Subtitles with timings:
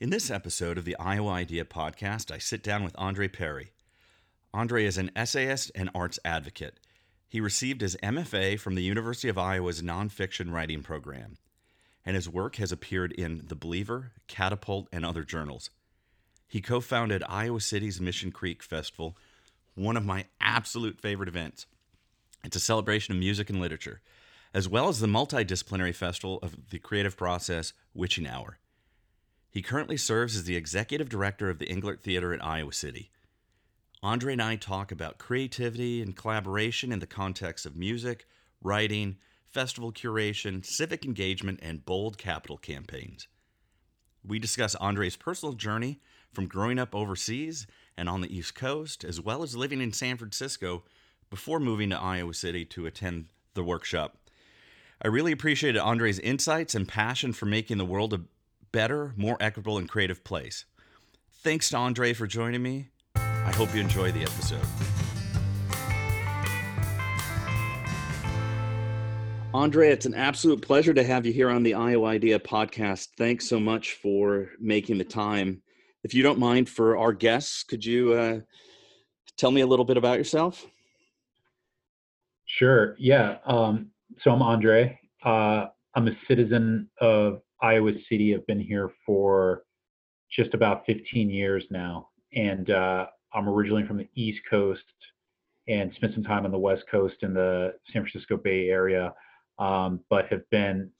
[0.00, 3.70] In this episode of the Iowa Idea podcast, I sit down with Andre Perry.
[4.52, 6.80] Andre is an essayist and arts advocate.
[7.28, 11.36] He received his MFA from the University of Iowa's nonfiction writing program,
[12.04, 15.70] and his work has appeared in The Believer, Catapult, and other journals.
[16.48, 19.16] He co founded Iowa City's Mission Creek Festival,
[19.76, 21.66] one of my absolute favorite events.
[22.42, 24.00] It's a celebration of music and literature,
[24.52, 28.58] as well as the multidisciplinary festival of the creative process, Witching Hour.
[29.54, 33.12] He currently serves as the executive director of the Englert Theater in Iowa City.
[34.02, 38.26] Andre and I talk about creativity and collaboration in the context of music,
[38.60, 43.28] writing, festival curation, civic engagement, and bold capital campaigns.
[44.26, 46.00] We discuss Andre's personal journey
[46.32, 50.16] from growing up overseas and on the East Coast, as well as living in San
[50.16, 50.82] Francisco
[51.30, 54.16] before moving to Iowa City to attend the workshop.
[55.00, 58.22] I really appreciated Andre's insights and passion for making the world a
[58.74, 60.64] better, more equitable, and creative place.
[61.30, 62.88] Thanks to Andre for joining me.
[63.14, 64.66] I hope you enjoy the episode.
[69.54, 73.10] Andre, it's an absolute pleasure to have you here on the Iowa Idea podcast.
[73.16, 75.62] Thanks so much for making the time.
[76.02, 78.40] If you don't mind, for our guests, could you uh,
[79.38, 80.66] tell me a little bit about yourself?
[82.46, 82.96] Sure.
[82.98, 83.36] Yeah.
[83.46, 83.92] Um,
[84.22, 84.98] so I'm Andre.
[85.24, 88.34] Uh, I'm a citizen of Iowa City.
[88.34, 89.62] I've been here for
[90.30, 94.82] just about 15 years now, and uh, I'm originally from the East Coast
[95.66, 99.14] and spent some time on the West Coast in the San Francisco Bay Area,
[99.58, 100.90] um, but have been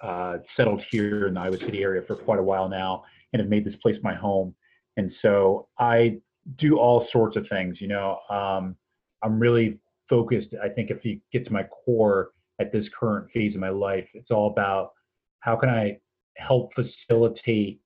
[0.00, 3.48] uh, settled here in the Iowa City area for quite a while now, and have
[3.48, 4.52] made this place my home.
[4.96, 6.18] And so I
[6.56, 7.80] do all sorts of things.
[7.80, 8.74] You know, um,
[9.22, 9.78] I'm really
[10.10, 10.48] focused.
[10.60, 12.30] I think if you get to my core
[12.60, 14.94] at this current phase of my life, it's all about
[15.40, 15.98] how can I
[16.38, 17.80] help facilitate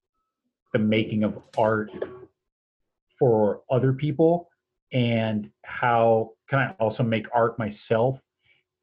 [0.72, 1.90] the making of art
[3.18, 4.48] for other people
[4.92, 8.18] and how can I also make art myself?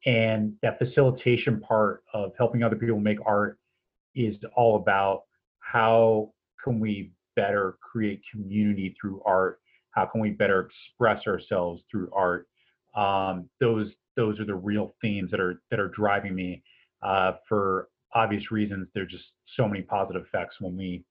[0.06, 3.58] And that facilitation part of helping other people make art
[4.14, 5.22] is all about
[5.60, 6.32] how
[6.64, 9.60] can we better create community through art?
[9.92, 12.48] How can we better express ourselves through art?
[12.94, 16.62] Um, those those are the real themes that are that are driving me
[17.02, 19.24] uh, for obvious reasons, there's just
[19.56, 21.04] so many positive effects when we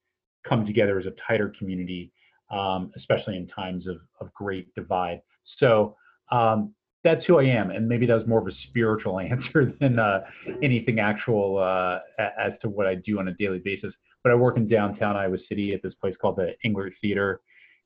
[0.48, 2.12] come together as a tighter community,
[2.52, 5.22] um, especially in times of, of great divide.
[5.58, 5.96] So
[6.32, 6.74] um,
[7.04, 10.22] that's who I am, and maybe that was more of a spiritual answer than uh,
[10.62, 13.94] anything actual uh, as to what I do on a daily basis.
[14.24, 17.42] But I work in downtown Iowa City at this place called the Englert Theater,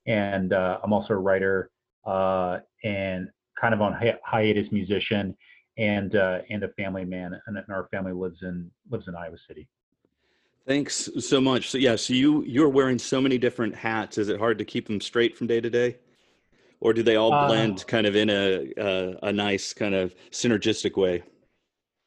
[0.07, 1.69] and uh, I'm also a writer
[2.06, 3.29] uh, and
[3.59, 5.35] kind of on hi- hiatus musician
[5.78, 9.67] and uh, and a family man, and our family lives in lives in Iowa City.
[10.67, 11.72] Thanks so much.
[11.72, 14.17] So yeah, so you you're wearing so many different hats.
[14.17, 15.97] Is it hard to keep them straight from day to day,
[16.79, 20.16] or do they all blend uh, kind of in a, a, a nice kind of
[20.31, 21.23] synergistic way?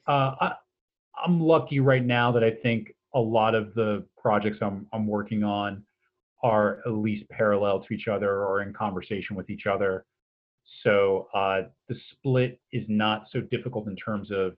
[0.06, 0.53] Uh, I,
[1.25, 5.44] I'm lucky right now that I think a lot of the projects I'm I'm working
[5.44, 5.83] on
[6.43, 10.06] are at least parallel to each other or in conversation with each other.
[10.87, 14.55] So uh, the split is not so difficult in terms of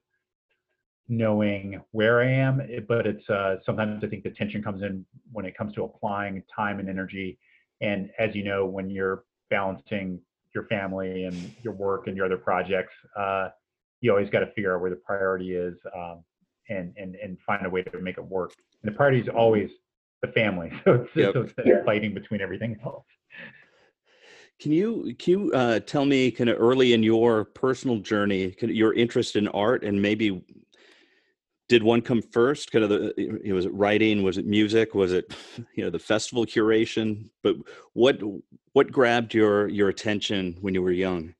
[1.08, 5.06] knowing where I am, eh, but it's uh, sometimes I think the tension comes in
[5.32, 7.38] when it comes to applying time and energy.
[7.80, 10.20] And as you know, when you're balancing
[10.54, 13.48] your family and your work and your other projects, uh,
[14.02, 16.22] you always got to figure out where the priority is um,
[16.68, 18.52] and, and, and find a way to make it work.
[18.82, 19.70] And the priority is always
[20.20, 20.70] the family.
[20.84, 21.32] So it's, yep.
[21.32, 23.06] so it's fighting between everything else.
[24.60, 28.70] Can you can you uh, tell me kind of early in your personal journey, of
[28.70, 30.44] your interest in art, and maybe
[31.68, 32.72] did one come first?
[32.72, 34.22] Kind of the you know, was it writing?
[34.24, 34.94] Was it music?
[34.94, 35.32] Was it
[35.74, 37.30] you know the festival curation?
[37.42, 37.56] But
[37.92, 38.20] what
[38.72, 41.34] what grabbed your your attention when you were young?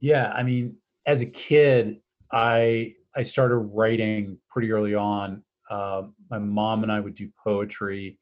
[0.00, 0.76] Yeah, I mean,
[1.06, 2.00] as a kid,
[2.32, 5.44] I I started writing pretty early on.
[5.70, 8.18] Uh, my mom and I would do poetry,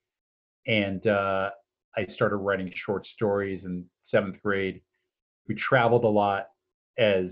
[0.66, 1.50] and uh,
[1.96, 4.80] I started writing short stories in seventh grade.
[5.48, 6.48] We traveled a lot
[6.98, 7.26] as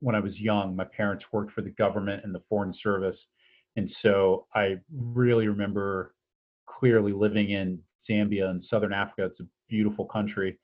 [0.00, 0.74] when I was young.
[0.74, 3.16] My parents worked for the government and the foreign service.
[3.76, 6.14] And so I really remember
[6.66, 7.78] clearly living in
[8.08, 9.26] Zambia in southern Africa.
[9.26, 10.58] It's a beautiful country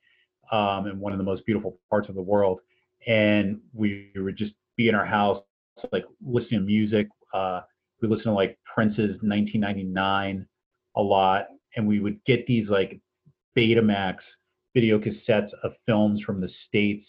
[0.51, 2.59] um, and one of the most beautiful parts of the world.
[3.07, 5.41] And we would just be in our house,
[5.91, 7.07] like listening to music.
[7.33, 7.61] Uh,
[8.01, 10.45] we listened to like Prince's 1999
[10.95, 12.99] a lot, and we would get these like
[13.59, 14.17] Betamax
[14.73, 17.05] video cassettes of films from the states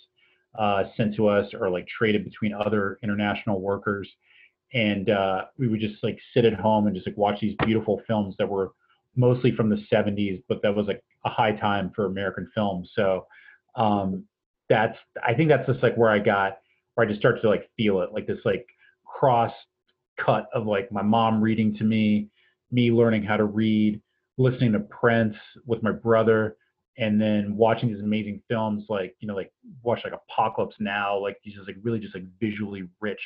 [0.59, 4.09] uh, sent to us or like traded between other international workers.
[4.73, 8.01] And uh, we would just like sit at home and just like watch these beautiful
[8.07, 8.73] films that were
[9.17, 13.27] mostly from the 70s but that was like a high time for american film so
[13.77, 14.25] um,
[14.69, 16.59] that's i think that's just like where i got
[16.95, 18.65] where i just started to like feel it like this like
[19.05, 19.53] cross
[20.19, 22.29] cut of like my mom reading to me
[22.71, 24.01] me learning how to read
[24.41, 26.57] listening to prince with my brother
[26.99, 29.53] and then watching these amazing films like you know like
[29.83, 33.21] watch like apocalypse now like these just like really just like visually rich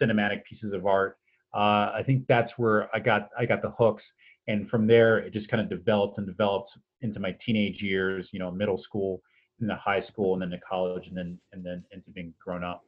[0.00, 1.18] cinematic pieces of art.
[1.54, 4.02] Uh, I think that's where I got I got the hooks,
[4.46, 6.70] and from there it just kind of developed and developed
[7.00, 8.28] into my teenage years.
[8.32, 9.22] You know, middle school,
[9.60, 12.64] and the high school, and then to college, and then and then into being grown
[12.64, 12.84] up.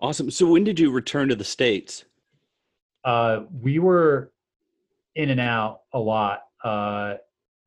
[0.00, 0.30] Awesome.
[0.30, 2.04] So when did you return to the states?
[3.02, 4.32] Uh, we were
[5.16, 6.42] in and out a lot.
[6.62, 7.14] Uh,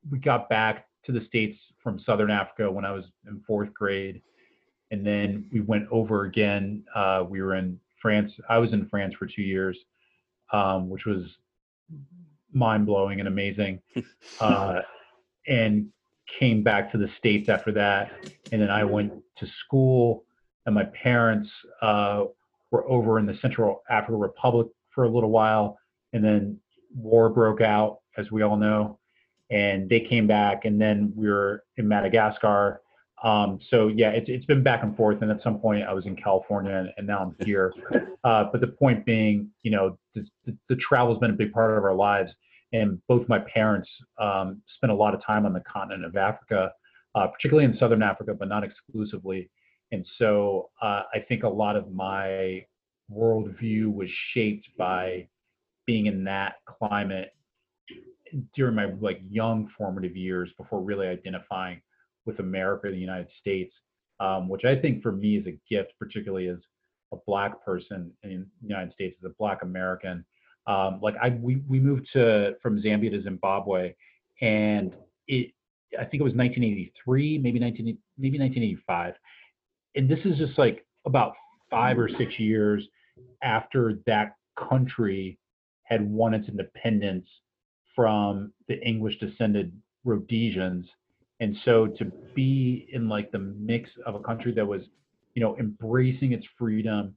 [0.09, 4.21] we got back to the states from Southern Africa when I was in fourth grade,
[4.91, 6.85] and then we went over again.
[6.95, 8.31] Uh, we were in France.
[8.47, 9.77] I was in France for two years,
[10.53, 11.23] um, which was
[12.53, 13.81] mind blowing and amazing.
[14.39, 14.81] Uh,
[15.47, 15.89] and
[16.39, 18.11] came back to the states after that,
[18.51, 20.23] and then I went to school.
[20.65, 21.49] And my parents
[21.81, 22.25] uh,
[22.71, 25.77] were over in the Central African Republic for a little while,
[26.13, 26.59] and then
[26.93, 28.99] war broke out, as we all know,
[29.49, 32.81] and they came back, and then we were in Madagascar
[33.23, 36.05] um, so yeah, it's it's been back and forth, and at some point I was
[36.05, 37.73] in California, and, and now I'm here.
[38.25, 41.53] Uh, but the point being, you know, the, the, the, travel has been a big
[41.53, 42.29] part of our lives,
[42.73, 46.69] and both my parents um, spent a lot of time on the continent of Africa,
[47.15, 49.49] uh, particularly in southern Africa, but not exclusively.
[49.93, 52.65] And so uh, I think a lot of my
[53.09, 55.29] worldview was shaped by
[55.89, 57.33] being in that climate
[58.55, 61.81] during my like young formative years before really identifying
[62.27, 63.73] with America, the United States,
[64.19, 66.59] um, which I think for me is a gift, particularly as
[67.11, 70.23] a black person in the United States, as a black American.
[70.67, 73.95] Um, like I, we, we moved to from Zambia to Zimbabwe,
[74.41, 74.93] and
[75.27, 75.53] it,
[75.99, 79.15] I think it was 1983, maybe 19, maybe 1985,
[79.95, 81.33] and this is just like about
[81.71, 82.87] five or six years
[83.41, 85.39] after that country
[85.89, 87.27] had won its independence
[87.95, 89.71] from the English descended
[90.05, 90.87] Rhodesians
[91.39, 92.05] and so to
[92.35, 94.81] be in like the mix of a country that was,
[95.35, 97.15] you know, embracing its freedom,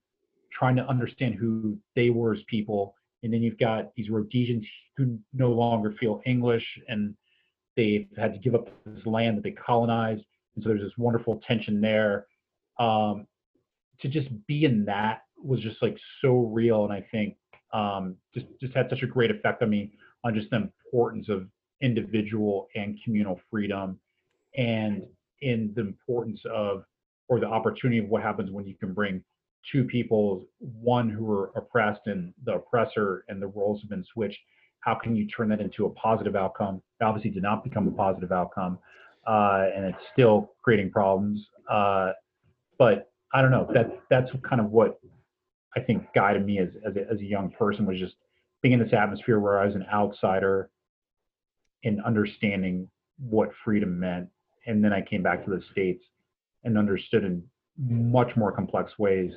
[0.52, 4.64] trying to understand who they were as people, and then you've got these Rhodesians
[4.96, 7.14] who no longer feel English and
[7.76, 10.25] they've had to give up this land that they colonized.
[10.54, 12.26] And so there's this wonderful tension there.
[12.78, 13.26] Um,
[14.00, 17.36] to just be in that was just like so real, and I think
[17.72, 19.92] um, just just had such a great effect on me
[20.24, 21.46] on just the importance of
[21.80, 23.98] individual and communal freedom
[24.56, 25.02] and
[25.40, 26.84] in the importance of
[27.28, 29.22] or the opportunity of what happens when you can bring
[29.70, 34.38] two people, one who are oppressed and the oppressor, and the roles have been switched.
[34.80, 36.82] How can you turn that into a positive outcome?
[37.00, 38.78] It obviously did not become a positive outcome,
[39.26, 41.47] uh, and it's still creating problems.
[41.70, 42.12] Uh,
[42.78, 43.68] but I don't know.
[43.73, 44.99] That that's kind of what
[45.76, 48.17] I think guided me as as a, as a young person was just
[48.62, 50.71] being in this atmosphere where I was an outsider
[51.83, 52.88] in understanding
[53.19, 54.29] what freedom meant.
[54.67, 56.05] And then I came back to the states
[56.64, 57.43] and understood in
[57.76, 59.33] much more complex ways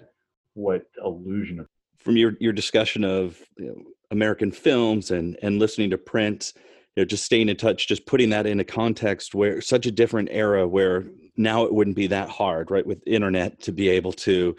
[0.54, 5.90] what illusion of from your your discussion of you know, American films and and listening
[5.90, 6.54] to Prince,
[6.96, 10.30] you know, just staying in touch, just putting that into context where such a different
[10.32, 11.06] era where
[11.38, 14.56] now it wouldn't be that hard, right, with internet to be able to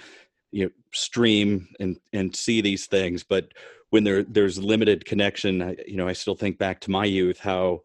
[0.57, 3.53] you know stream and and see these things, but
[3.91, 7.39] when there there's limited connection, I, you know, I still think back to my youth
[7.39, 7.83] how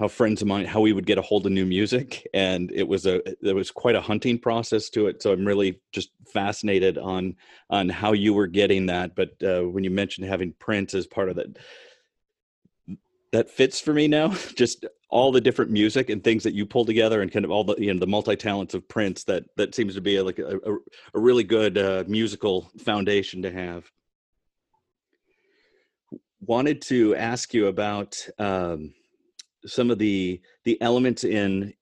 [0.00, 2.86] how friends of mine how we would get a hold of new music and it
[2.86, 5.22] was a there was quite a hunting process to it.
[5.22, 7.36] So i'm really just fascinated on
[7.70, 9.14] on how you were getting that.
[9.14, 11.56] But uh, when you mentioned having prince as part of that
[13.30, 16.84] that fits for me now just all the different music and things that you pull
[16.84, 19.94] together and kind of all the you know the multi-talents of prince that that seems
[19.94, 20.74] to be a, like a, a,
[21.14, 23.90] a really good uh, musical foundation to have.
[26.40, 28.94] Wanted to ask you about um,
[29.66, 31.72] some of the the elements in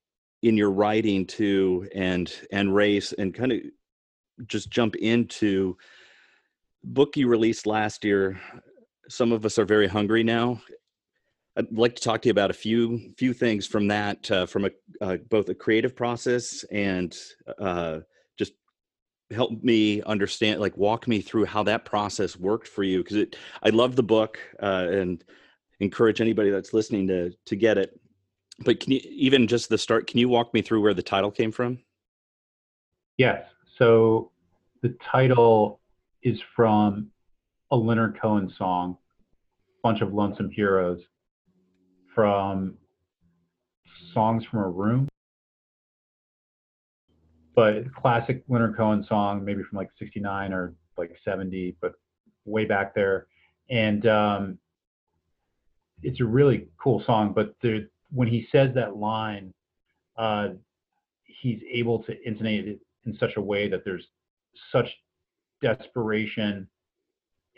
[0.41, 3.59] in your writing too and and race and kind of
[4.45, 5.75] just jump into
[6.83, 8.39] book you released last year.
[9.09, 10.61] Some of us are very hungry now
[11.57, 14.65] I'd like to talk to you about a few few things from that, uh, from
[14.65, 14.69] a
[15.01, 17.17] uh, both a creative process and
[17.57, 17.99] uh,
[18.37, 18.53] just
[19.31, 23.03] help me understand, like walk me through how that process worked for you.
[23.03, 23.25] Because
[23.63, 25.23] I love the book uh, and
[25.79, 27.99] encourage anybody that's listening to to get it.
[28.63, 30.05] But can you even just the start?
[30.05, 31.79] Can you walk me through where the title came from?
[33.17, 33.43] Yes.
[33.79, 34.31] So
[34.83, 35.79] the title
[36.21, 37.09] is from
[37.71, 38.97] a Leonard Cohen song,
[39.81, 41.01] bunch of lonesome heroes
[42.17, 42.73] from
[44.11, 45.07] songs from a room
[47.55, 51.93] but classic leonard cohen song maybe from like 69 or like 70 but
[52.45, 53.27] way back there.
[53.69, 54.57] And um,
[56.01, 59.53] it's a really cool song but there, when he says that line
[60.17, 60.49] uh,
[61.23, 64.07] he's able to intonate it in such a way that there's
[64.71, 64.89] such
[65.61, 66.67] desperation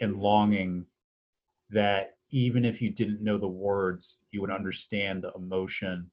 [0.02, 0.86] and longing
[1.70, 6.10] that even if you didn't know the words, you would understand the emotion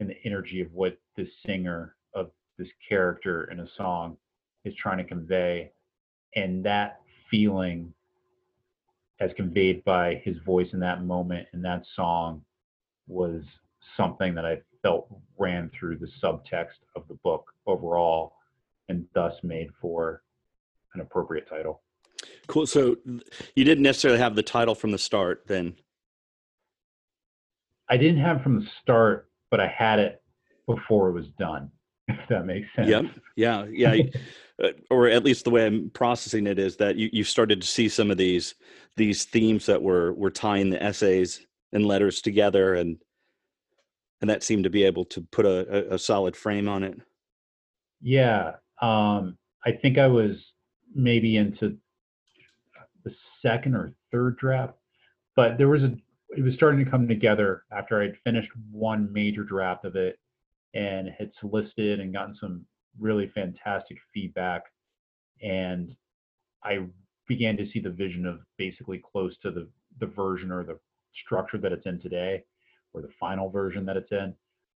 [0.00, 4.16] and the energy of what this singer of this character in a song
[4.64, 5.70] is trying to convey.
[6.34, 7.92] And that feeling
[9.20, 12.42] as conveyed by his voice in that moment in that song
[13.06, 13.42] was
[13.96, 15.06] something that I felt
[15.38, 18.34] ran through the subtext of the book overall
[18.88, 20.22] and thus made for
[20.94, 21.82] an appropriate title.
[22.46, 22.66] Cool.
[22.66, 22.96] So
[23.54, 25.76] you didn't necessarily have the title from the start then?
[27.88, 30.22] I didn't have it from the start, but I had it
[30.66, 31.70] before it was done,
[32.08, 32.88] if that makes sense.
[32.88, 33.04] Yep.
[33.36, 33.64] Yeah.
[33.70, 33.96] Yeah.
[34.64, 37.66] Uh, or at least the way I'm processing it is that you, you started to
[37.66, 38.54] see some of these
[38.96, 42.96] these themes that were were tying the essays and letters together and
[44.22, 46.98] and that seemed to be able to put a, a, a solid frame on it.
[48.00, 48.52] Yeah.
[48.80, 50.52] Um, I think I was
[50.94, 51.76] maybe into
[53.04, 54.74] the second or third draft,
[55.34, 55.96] but there was a
[56.36, 60.18] it was starting to come together after I'd finished one major draft of it
[60.74, 62.66] and had solicited and gotten some
[62.98, 64.62] really fantastic feedback.
[65.42, 65.96] And
[66.62, 66.80] I
[67.26, 69.66] began to see the vision of basically close to the,
[69.98, 70.78] the version or the
[71.24, 72.44] structure that it's in today
[72.92, 74.34] or the final version that it's in.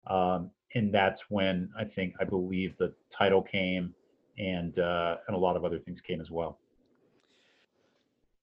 [0.06, 3.94] Um, and that's when I think I believe the title came
[4.38, 6.60] and uh, and a lot of other things came as well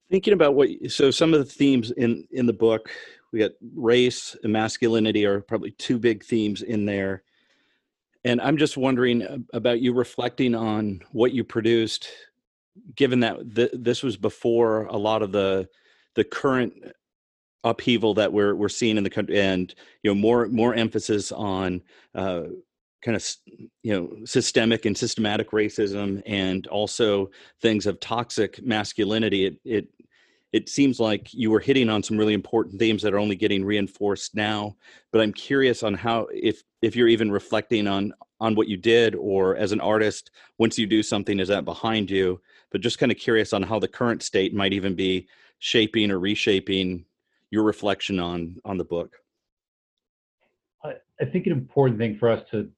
[0.09, 2.89] thinking about what so some of the themes in in the book
[3.31, 7.23] we got race and masculinity are probably two big themes in there.
[8.23, 12.09] And i'm just wondering about you reflecting on what you produced
[12.95, 15.67] given that th- this was before a lot of the
[16.15, 16.73] the current
[17.63, 21.81] upheaval that we're we're seeing in the country and you know more more emphasis on
[22.13, 22.43] uh,
[23.03, 23.27] kind of
[23.83, 27.29] you know systemic and systematic racism and also
[27.61, 29.87] things of toxic masculinity it it
[30.55, 33.65] it seems like you were hitting on some really important themes that are only getting
[33.65, 34.75] reinforced now
[35.11, 39.15] but i'm curious on how if if you're even reflecting on on what you did
[39.15, 42.39] or as an artist once you do something is that behind you
[42.71, 45.27] but just kind of curious on how the current state might even be
[45.59, 47.03] shaping or reshaping
[47.51, 49.17] your reflection on on the book
[51.21, 52.69] I think an important thing for us to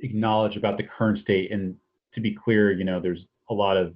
[0.00, 1.50] acknowledge about the current state.
[1.50, 1.76] And
[2.14, 3.94] to be clear, you know, there's a lot of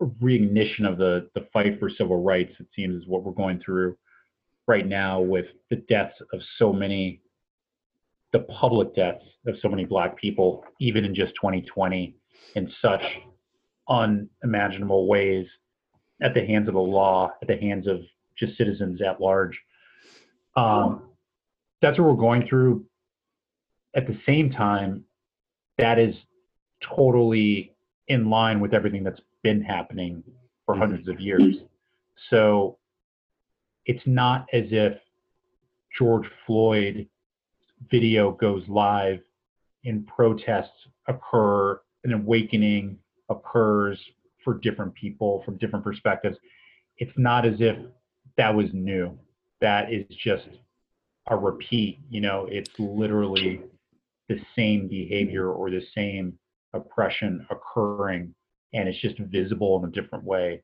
[0.00, 2.52] reignition of the the fight for civil rights.
[2.58, 3.96] It seems is what we're going through
[4.66, 7.22] right now with the deaths of so many,
[8.32, 12.14] the public deaths of so many Black people, even in just 2020,
[12.54, 13.02] in such
[13.88, 15.46] unimaginable ways,
[16.22, 18.00] at the hands of the law, at the hands of
[18.38, 19.58] just citizens at large.
[20.56, 21.02] Um,
[21.80, 22.84] that's what we're going through
[23.94, 25.04] at the same time,
[25.78, 26.14] that is
[26.82, 27.74] totally
[28.06, 30.22] in line with everything that's been happening
[30.66, 30.82] for mm-hmm.
[30.82, 31.56] hundreds of years.
[32.30, 32.76] So
[33.86, 34.94] it's not as if
[35.96, 37.08] George Floyd
[37.90, 39.20] video goes live
[39.84, 42.98] and protests occur, an awakening
[43.30, 43.98] occurs
[44.44, 46.36] for different people from different perspectives.
[46.98, 47.76] It's not as if
[48.36, 49.18] that was new.
[49.60, 50.48] That is just
[51.28, 52.00] a repeat.
[52.10, 53.62] You know, it's literally
[54.28, 56.38] the same behavior or the same
[56.74, 58.34] oppression occurring
[58.72, 60.62] and it's just visible in a different way.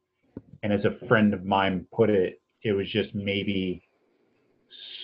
[0.63, 3.83] And as a friend of mine put it it was just maybe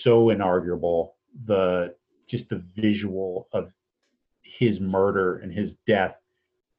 [0.03, 1.11] so inarguable
[1.45, 1.93] the
[2.29, 3.69] just the visual of
[4.41, 6.15] his murder and his death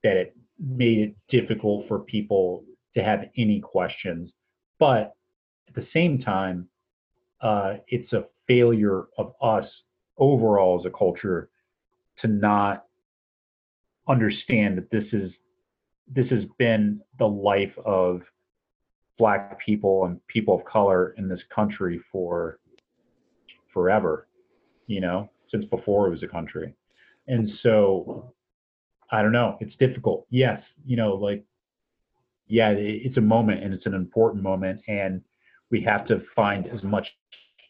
[0.02, 2.64] that it made it difficult for people
[2.95, 4.31] to have any questions.
[4.79, 5.14] But
[5.69, 6.69] at the same time
[7.41, 9.67] uh, it's a failure of us
[10.19, 11.49] overall as a culture
[12.21, 12.85] to not
[14.09, 15.33] understand that this is
[16.14, 18.23] this has been the life of
[19.19, 22.59] black people and people of color in this country for
[23.73, 24.26] forever,
[24.87, 26.75] you know, since before it was a country.
[27.28, 28.35] And so
[29.11, 30.26] I don't know, it's difficult.
[30.31, 31.45] Yes, you know, like
[32.49, 35.23] yeah, it's a moment and it's an important moment and
[35.71, 37.07] we have to find as much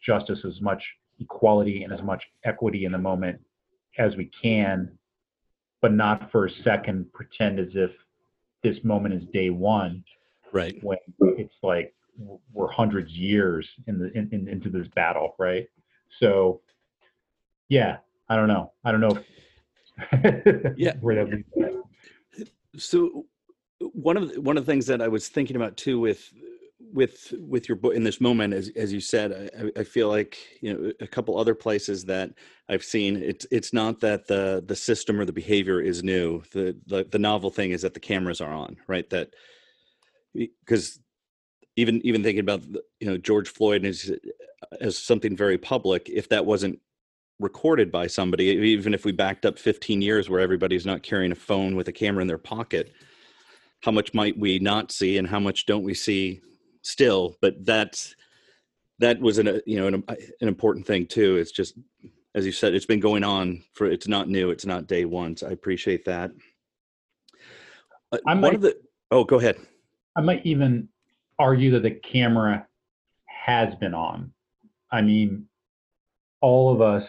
[0.05, 0.83] justice, as much
[1.19, 3.39] equality and as much equity in the moment
[3.97, 4.91] as we can,
[5.81, 7.91] but not for a second pretend as if
[8.63, 10.03] this moment is day one
[10.51, 10.77] right.
[10.83, 10.97] when
[11.37, 11.93] it's like
[12.53, 15.67] we're hundreds years in the in, in, into this battle right?
[16.19, 16.61] So
[17.69, 17.97] yeah
[18.29, 18.71] i don't know.
[18.83, 19.17] I don't know
[20.11, 20.93] if yeah.
[21.01, 21.83] where that
[22.77, 23.25] so
[23.79, 26.33] one of the, one of the things that i was thinking about too with
[26.93, 30.37] with with your book in this moment as as you said I, I feel like
[30.61, 32.31] you know a couple other places that
[32.69, 36.43] i've seen it's it's not that the the system or the behavior is new.
[36.51, 39.09] The the, the novel thing is that the cameras are on right?
[39.09, 39.33] That
[40.33, 40.99] because
[41.75, 42.63] even even thinking about
[42.99, 44.11] you know george floyd as
[44.79, 46.79] as something very public if that wasn't
[47.39, 51.35] recorded by somebody even if we backed up 15 years where everybody's not carrying a
[51.35, 52.93] phone with a camera in their pocket
[53.81, 56.41] how much might we not see and how much don't we see
[56.83, 58.15] still but that's
[58.99, 61.37] that was an you know an, an important thing too.
[61.37, 61.77] It's just
[62.35, 65.35] as you said it's been going on for it's not new it's not day one
[65.35, 66.31] so i appreciate that.
[68.11, 68.77] Uh, I might, one of the
[69.11, 69.57] oh go ahead.
[70.15, 70.87] I might even
[71.39, 72.67] argue that the camera
[73.25, 74.31] has been on.
[74.91, 75.47] I mean
[76.41, 77.07] all of us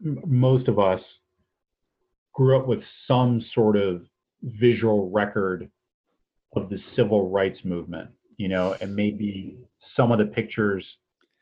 [0.00, 1.02] most of us
[2.34, 4.06] grew up with some sort of
[4.42, 5.70] visual record
[6.56, 9.58] of the civil rights movement you know, and maybe
[9.94, 10.82] some of the pictures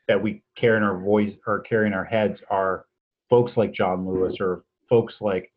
[0.09, 2.87] that we carry in our voice or carry in our heads are
[3.29, 5.49] folks like John Lewis or folks like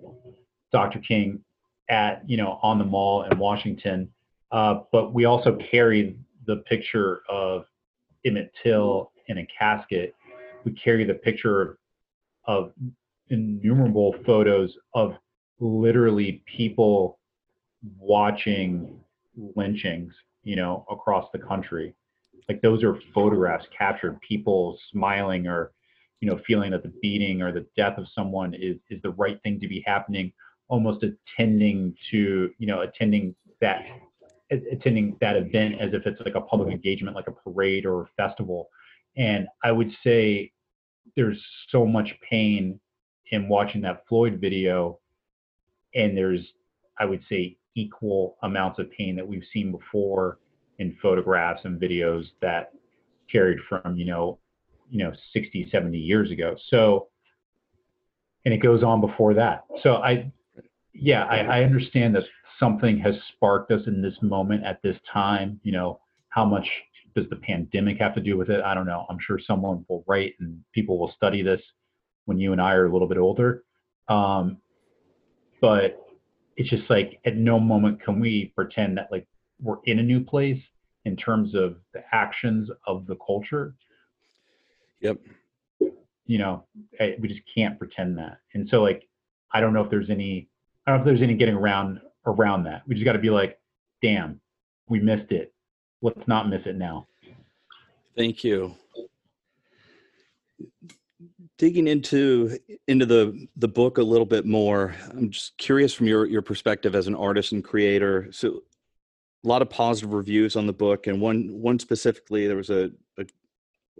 [0.71, 1.01] Dr.
[1.01, 1.41] King
[1.91, 4.09] at, you know, on the mall in Washington.
[4.53, 7.65] Uh, but we also carry the picture of
[8.25, 10.15] Emmett Till in a casket.
[10.65, 11.81] We carry the picture
[12.45, 12.71] of
[13.31, 15.17] innumerable photos of
[15.59, 17.19] literally people
[17.99, 19.01] watching
[19.57, 21.95] lynchings you know, across the country.
[22.49, 25.73] Like those are photographs captured, people smiling or,
[26.21, 29.41] you know, feeling that the beating or the death of someone is is the right
[29.43, 30.33] thing to be happening,
[30.69, 33.85] almost attending to, you know, attending that
[34.51, 38.09] attending that event as if it's like a public engagement, like a parade or a
[38.17, 38.69] festival.
[39.17, 40.53] And I would say
[41.17, 42.81] there's so much pain
[43.31, 44.99] in watching that Floyd video.
[45.95, 46.41] And there's,
[46.99, 50.39] I would say, equal amounts of pain that we've seen before
[50.79, 52.73] in photographs and videos that
[53.31, 54.39] carried from you know
[54.91, 56.57] you know 60 70 years ago.
[56.69, 57.09] So
[58.45, 59.65] and it goes on before that.
[59.83, 60.31] So i
[60.93, 62.25] yeah I, I understand that
[62.59, 65.61] something has sparked us in this moment at this time.
[65.63, 66.69] You know how much
[67.15, 68.63] does the pandemic have to do with it?
[68.63, 69.07] I don't know.
[69.11, 71.61] I'm sure someone will write and people will study this
[72.25, 73.65] when you and i are a little bit older.
[74.09, 74.59] Um,
[75.61, 75.99] but
[76.57, 79.27] it's just like at no moment can we pretend that like
[79.61, 80.61] we're in a new place
[81.05, 83.75] in terms of the actions of the culture.
[85.01, 85.19] Yep.
[86.27, 86.65] You know,
[86.99, 88.39] eh, we just can't pretend that.
[88.55, 89.09] And so like
[89.53, 90.49] I don't know if there's any
[90.87, 92.83] I don't know if there's any getting around around that.
[92.87, 93.59] We just got to be like,
[94.03, 94.41] damn,
[94.89, 95.53] we missed it.
[96.01, 97.07] Let's not miss it now.
[98.17, 98.75] Thank you
[101.63, 106.27] digging into into the the book a little bit more i'm just curious from your
[106.27, 108.27] your perspective as an artist and creator.
[108.33, 108.65] So
[109.45, 112.91] a lot of positive reviews on the book and one one specifically there was a,
[113.17, 113.27] a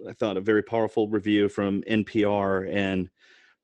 [0.09, 3.09] I thought a very powerful review from npr and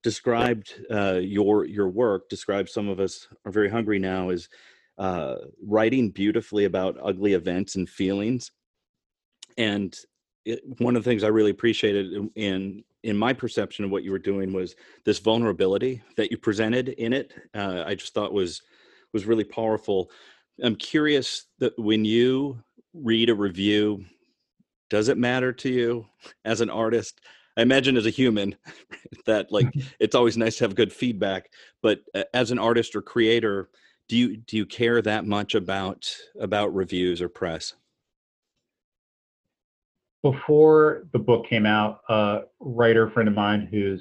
[0.05, 4.49] described uh, your your work described some of us are very hungry now is
[4.99, 8.53] uh, writing beautifully about ugly events and feelings.
[9.57, 9.93] And
[10.45, 14.11] it, one of the things i really appreciated in in my perception of what you
[14.11, 18.63] were doing was this vulnerability that you presented in it uh, i just thought was
[19.13, 20.11] was really powerful.
[20.63, 22.63] I'm curious that when you
[22.95, 24.05] read a review
[24.91, 26.07] does it matter to you
[26.47, 27.21] as an artist?
[27.59, 28.57] I imagine as a human
[29.27, 29.69] that like
[30.01, 31.51] it's always nice to have good feedback
[31.83, 33.69] but uh, as an artist or creator
[34.09, 37.75] do you do you care that much about about reviews or press
[40.23, 44.01] before the book came out, a writer friend of mine who's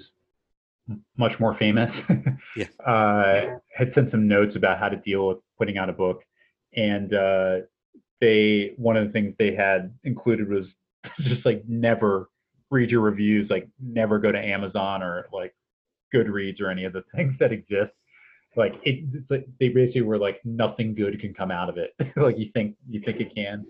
[1.18, 1.94] much more famous
[2.56, 2.66] yeah.
[2.86, 6.24] uh, had sent some notes about how to deal with putting out a book,
[6.76, 7.58] and uh,
[8.22, 10.66] they one of the things they had included was
[11.22, 12.30] just like never
[12.70, 15.54] read your reviews, like never go to Amazon or like
[16.14, 17.92] Goodreads or any of the things that exist.
[18.56, 21.94] Like it, like they basically were like nothing good can come out of it.
[22.16, 23.66] like you think you think it can.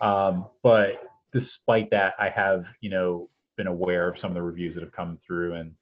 [0.00, 4.74] Um, but despite that, I have, you know, been aware of some of the reviews
[4.74, 5.72] that have come through and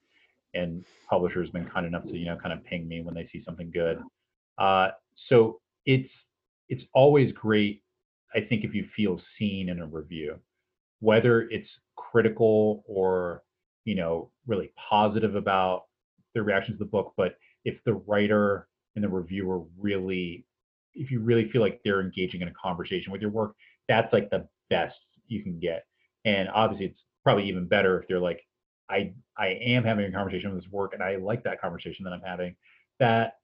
[0.54, 3.42] and publishers been kind enough to, you know, kind of ping me when they see
[3.44, 4.00] something good.
[4.56, 4.88] Uh,
[5.28, 6.10] so it's
[6.68, 7.82] it's always great,
[8.34, 10.38] I think, if you feel seen in a review,
[11.00, 13.42] whether it's critical or
[13.84, 15.84] you know really positive about
[16.34, 20.44] the reaction to the book, but if the writer and the reviewer really
[20.94, 23.54] if you really feel like they're engaging in a conversation with your work,
[23.88, 24.96] that's like the best
[25.28, 25.84] you can get.
[26.24, 28.40] And obviously, it's probably even better if they're like,
[28.90, 32.12] I I am having a conversation with this work, and I like that conversation that
[32.12, 32.56] I'm having.
[32.98, 33.34] That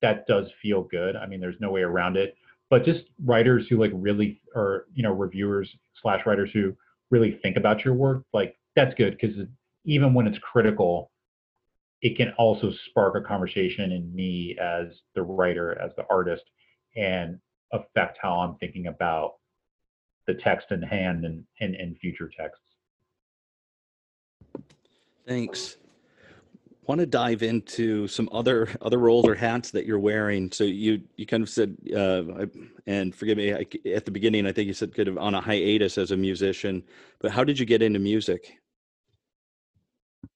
[0.00, 1.16] that does feel good.
[1.16, 2.34] I mean, there's no way around it.
[2.70, 5.68] But just writers who like really, or you know, reviewers
[6.00, 6.74] slash writers who
[7.10, 9.36] really think about your work, like that's good because
[9.84, 11.10] even when it's critical,
[12.00, 16.44] it can also spark a conversation in me as the writer, as the artist,
[16.96, 17.38] and
[17.72, 19.34] affect how I'm thinking about
[20.26, 22.64] the text in hand and, and, and future texts.
[25.26, 25.76] Thanks.
[26.86, 30.50] Want to dive into some other other roles or hats that you're wearing.
[30.50, 32.46] So you you kind of said, uh,
[32.86, 35.40] and forgive me, I, at the beginning, I think you said kind of on a
[35.40, 36.82] hiatus as a musician.
[37.20, 38.58] But how did you get into music?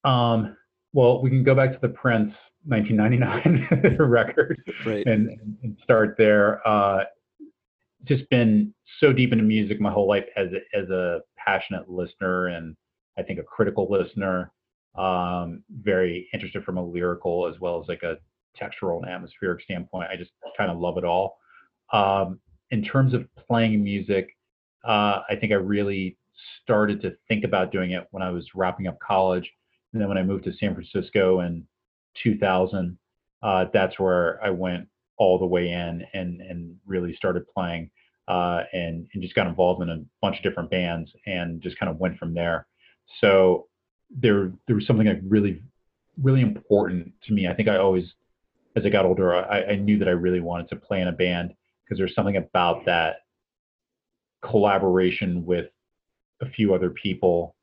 [0.05, 0.55] Um,
[0.93, 2.33] well, we can go back to the Prince
[2.65, 5.05] 1999 record right.
[5.05, 5.29] and,
[5.63, 6.65] and start there.
[6.67, 7.03] Uh,
[8.07, 12.47] just been so deep into music my whole life as a, as a passionate listener
[12.47, 12.75] and
[13.17, 14.51] I think a critical listener.
[14.95, 18.17] Um, very interested from a lyrical as well as like a
[18.59, 20.09] textural and atmospheric standpoint.
[20.11, 21.37] I just kind of love it all.
[21.93, 22.39] Um,
[22.71, 24.35] in terms of playing music,
[24.83, 26.17] uh, I think I really
[26.63, 29.49] started to think about doing it when I was wrapping up college.
[29.93, 31.65] And then when I moved to San Francisco in
[32.23, 32.97] 2000,
[33.43, 37.89] uh, that's where I went all the way in and and really started playing
[38.27, 41.89] uh, and and just got involved in a bunch of different bands and just kind
[41.89, 42.67] of went from there.
[43.21, 43.67] So
[44.09, 45.61] there there was something like really
[46.21, 47.47] really important to me.
[47.47, 48.13] I think I always
[48.75, 51.13] as I got older I, I knew that I really wanted to play in a
[51.13, 53.17] band because there's something about that
[54.41, 55.67] collaboration with
[56.41, 57.55] a few other people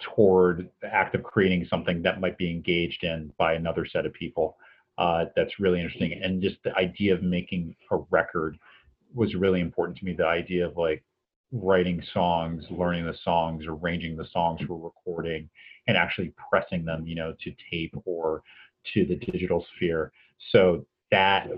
[0.00, 4.12] toward the act of creating something that might be engaged in by another set of
[4.12, 4.56] people
[4.98, 6.20] uh, that's really interesting.
[6.22, 8.58] And just the idea of making a record
[9.16, 10.12] was really important to me.
[10.12, 11.02] The idea of like
[11.50, 15.48] writing songs, learning the songs, arranging the songs for recording,
[15.88, 18.42] and actually pressing them, you know, to tape or
[18.94, 20.12] to the digital sphere.
[20.52, 21.48] So that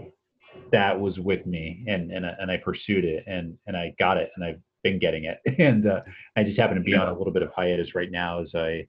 [0.72, 4.30] that was with me, and and and I pursued it, and and I got it,
[4.36, 6.00] and I've been getting it, and uh,
[6.36, 8.86] I just happen to be on a little bit of hiatus right now as I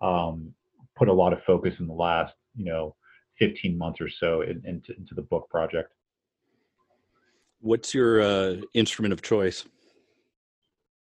[0.00, 0.54] um,
[0.96, 2.94] put a lot of focus in the last, you know,
[3.38, 5.92] 15 months or so in, into, into the book project.
[7.62, 9.64] What's your uh, instrument of choice?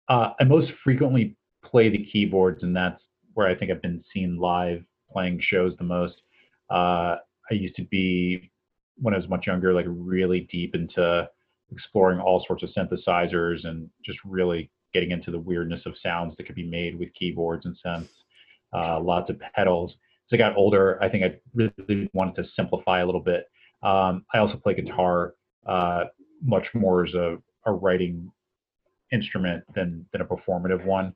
[0.09, 3.03] Uh, I most frequently play the keyboards, and that's
[3.35, 6.23] where I think I've been seen live playing shows the most.
[6.71, 7.17] Uh,
[7.51, 8.51] I used to be,
[8.97, 11.29] when I was much younger, like really deep into
[11.71, 16.47] exploring all sorts of synthesizers and just really getting into the weirdness of sounds that
[16.47, 18.09] could be made with keyboards and synths.
[18.73, 19.95] Uh, lots of pedals
[20.27, 23.47] as I got older, I think I really wanted to simplify a little bit.
[23.83, 25.35] Um, I also play guitar
[25.67, 26.05] uh,
[26.45, 28.31] much more as a, a, writing
[29.13, 31.15] instrument than than a performative one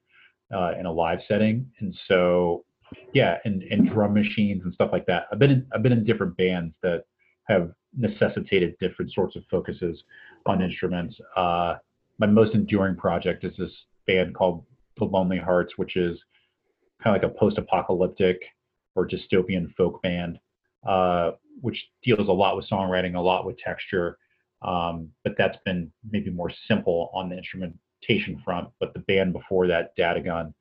[0.54, 1.70] uh, in a live setting.
[1.80, 2.64] And so,
[3.12, 5.26] yeah, and, and drum machines and stuff like that.
[5.32, 7.04] I've been in, I've been in different bands that
[7.44, 10.02] have necessitated different sorts of focuses
[10.46, 11.16] on instruments.
[11.36, 11.76] Uh,
[12.18, 13.72] my most enduring project is this
[14.06, 14.64] band called
[14.98, 16.18] The Lonely Hearts, which is
[17.02, 18.40] kind of like a post-apocalyptic
[18.94, 20.38] or dystopian folk band,
[20.86, 24.18] uh, which deals a lot with songwriting, a lot with texture.
[24.62, 28.68] Um, but that's been maybe more simple on the instrumentation front.
[28.80, 30.52] But the band before that, Datagun,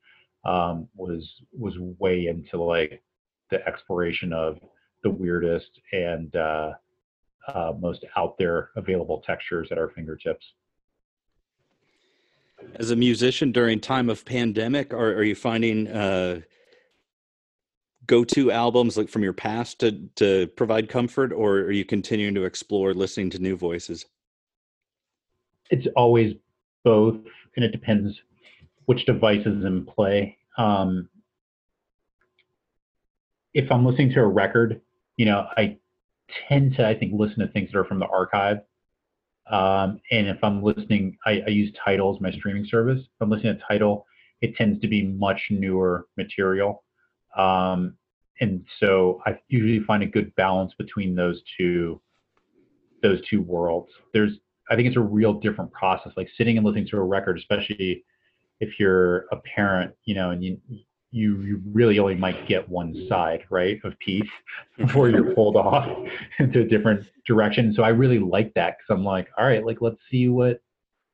[0.46, 3.04] um, was was way into like
[3.50, 4.60] the exploration of
[5.04, 6.74] the weirdest and uh,
[7.48, 10.54] uh, most out there available textures at our fingertips.
[12.76, 16.42] As a musician during time of pandemic, are, are you finding uh,
[18.08, 22.46] go-to albums like from your past to to provide comfort or are you continuing to
[22.46, 24.06] explore listening to new voices?
[25.70, 26.34] It's always
[26.84, 27.18] both
[27.56, 28.20] and it depends
[28.86, 30.38] which device is in play.
[30.58, 31.10] Um,
[33.58, 34.80] if i'm listening to a record
[35.18, 35.76] you know i
[36.48, 38.60] tend to i think listen to things that are from the archive.
[39.50, 43.00] Um, and if i'm listening I, I use Tidal my streaming service.
[43.00, 44.06] If i'm listening to Tidal
[44.42, 46.84] it tends to be much newer material
[47.38, 47.96] um,
[48.40, 52.02] and so I usually find a good balance between those two
[53.02, 53.92] those two worlds.
[54.14, 54.34] There's
[54.70, 56.12] I think it's a real different process.
[56.18, 58.04] Like sitting and listening to a record, especially
[58.60, 60.60] if you're a parent, you know, and you
[61.12, 64.30] you, you really only might get one side, right, of piece
[64.78, 65.90] before you're pulled off
[66.40, 67.74] into a different direction.
[67.74, 70.62] So I really like that because I'm like, all right, like let's see what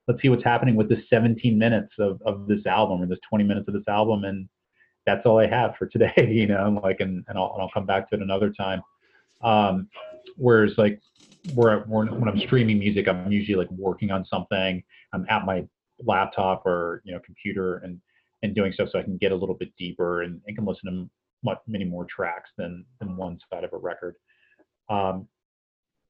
[0.08, 3.46] let's see what's happening with the 17 minutes of, of this album or this 20
[3.46, 4.50] minutes of this album and
[5.06, 7.86] that's all I have for today, you know, like, and, and I'll, and I'll come
[7.86, 8.82] back to it another time.
[9.42, 9.90] Um,
[10.38, 11.02] whereas like
[11.54, 14.82] where, where, when I'm streaming music, I'm usually like working on something.
[15.14, 15.66] I'm at my
[16.04, 18.00] laptop or, you know, computer and,
[18.42, 20.92] and doing stuff so I can get a little bit deeper and, and can listen
[20.92, 21.10] to
[21.44, 24.16] much, many more tracks than, than one side of a record.
[24.90, 25.28] Um,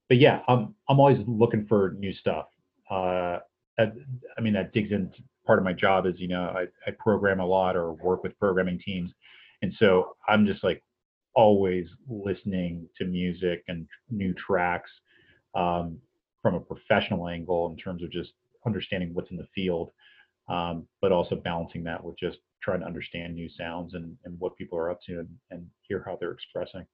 [0.09, 2.45] but yeah, I'm, I'm always looking for new stuff.
[2.89, 3.39] Uh,
[3.79, 7.39] I mean, that digs into part of my job is, you know, I, I program
[7.39, 9.11] a lot or work with programming teams.
[9.61, 10.83] And so I'm just like
[11.35, 14.91] always listening to music and new tracks
[15.55, 15.97] um,
[16.41, 18.33] from a professional angle in terms of just
[18.65, 19.91] understanding what's in the field,
[20.49, 24.55] um, but also balancing that with just trying to understand new sounds and, and what
[24.57, 26.85] people are up to and, and hear how they're expressing.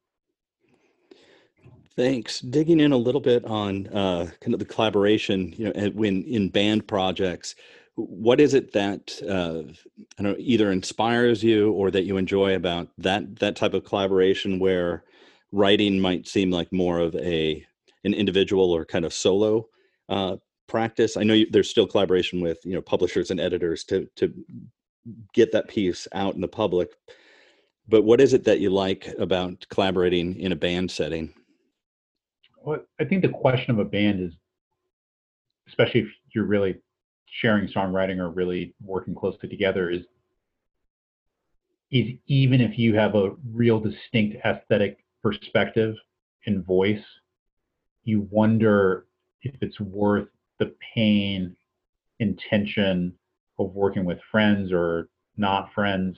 [1.95, 2.39] Thanks.
[2.39, 6.49] Digging in a little bit on uh, kind of the collaboration, you know, when in
[6.49, 7.55] band projects,
[7.99, 9.71] what is it that uh,
[10.17, 13.83] I don't know, either inspires you or that you enjoy about that that type of
[13.83, 15.03] collaboration where
[15.51, 17.65] writing might seem like more of a
[18.03, 19.67] an individual or kind of solo
[20.07, 21.17] uh, practice?
[21.17, 24.33] I know you, there's still collaboration with you know publishers and editors to to
[25.33, 26.91] get that piece out in the public,
[27.87, 31.33] but what is it that you like about collaborating in a band setting?
[32.61, 34.33] Well, I think the question of a band is,
[35.67, 36.81] especially if you're really
[37.41, 40.03] sharing songwriting or really working closely together, is
[41.91, 45.95] is even if you have a real distinct aesthetic perspective
[46.45, 47.03] and voice,
[48.03, 49.05] you wonder
[49.41, 50.27] if it's worth
[50.59, 51.55] the pain
[52.19, 53.13] intention
[53.57, 56.17] of working with friends or not friends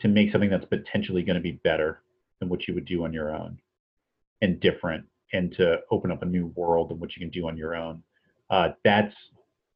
[0.00, 2.02] to make something that's potentially going to be better
[2.40, 3.58] than what you would do on your own
[4.42, 7.56] and different and to open up a new world in what you can do on
[7.56, 8.02] your own.
[8.50, 9.14] Uh, that's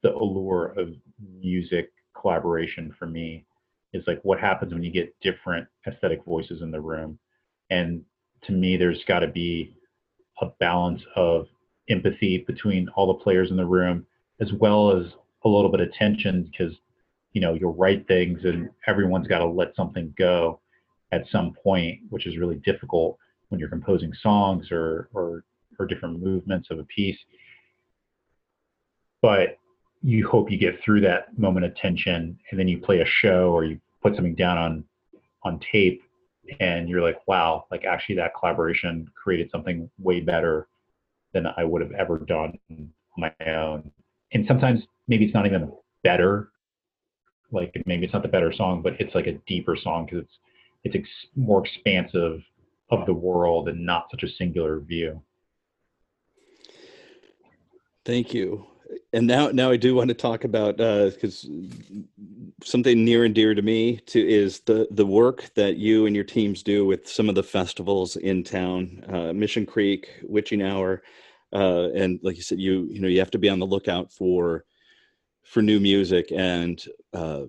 [0.09, 0.95] the allure of
[1.41, 3.45] music collaboration for me
[3.93, 7.19] is like what happens when you get different aesthetic voices in the room.
[7.71, 8.03] And
[8.45, 9.75] to me, there's got to be
[10.41, 11.47] a balance of
[11.89, 14.07] empathy between all the players in the room,
[14.41, 15.07] as well as
[15.45, 16.75] a little bit of tension because
[17.33, 20.61] you know you'll write things and everyone's got to let something go
[21.13, 23.19] at some point, which is really difficult
[23.49, 25.45] when you're composing songs or or
[25.79, 27.19] or different movements of a piece.
[29.23, 29.59] But
[30.03, 33.51] you hope you get through that moment of tension and then you play a show
[33.51, 34.85] or you put something down on
[35.45, 36.03] on tape
[36.61, 40.67] and you're like, wow, like actually that collaboration created something way better
[41.33, 43.91] than I would have ever done on my own.
[44.33, 46.51] And sometimes maybe it's not even better,
[47.53, 50.39] like maybe it's not the better song, but it's like a deeper song because it's
[50.85, 52.41] it's ex- more expansive
[52.91, 55.21] of the world and not such a singular view.
[58.05, 58.65] Thank you.
[59.13, 61.99] And now, now I do want to talk about because uh,
[62.65, 66.25] something near and dear to me to is the the work that you and your
[66.25, 71.03] teams do with some of the festivals in town, uh, Mission Creek, Witching Hour,
[71.53, 74.13] uh, and like you said, you you know you have to be on the lookout
[74.13, 74.65] for
[75.49, 76.31] for new music.
[76.35, 77.45] And uh,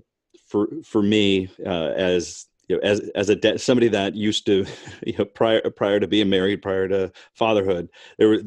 [0.48, 4.66] for for me, uh, as you know, as as a de- somebody that used to,
[5.06, 8.42] you know, prior prior to being married, prior to fatherhood, there were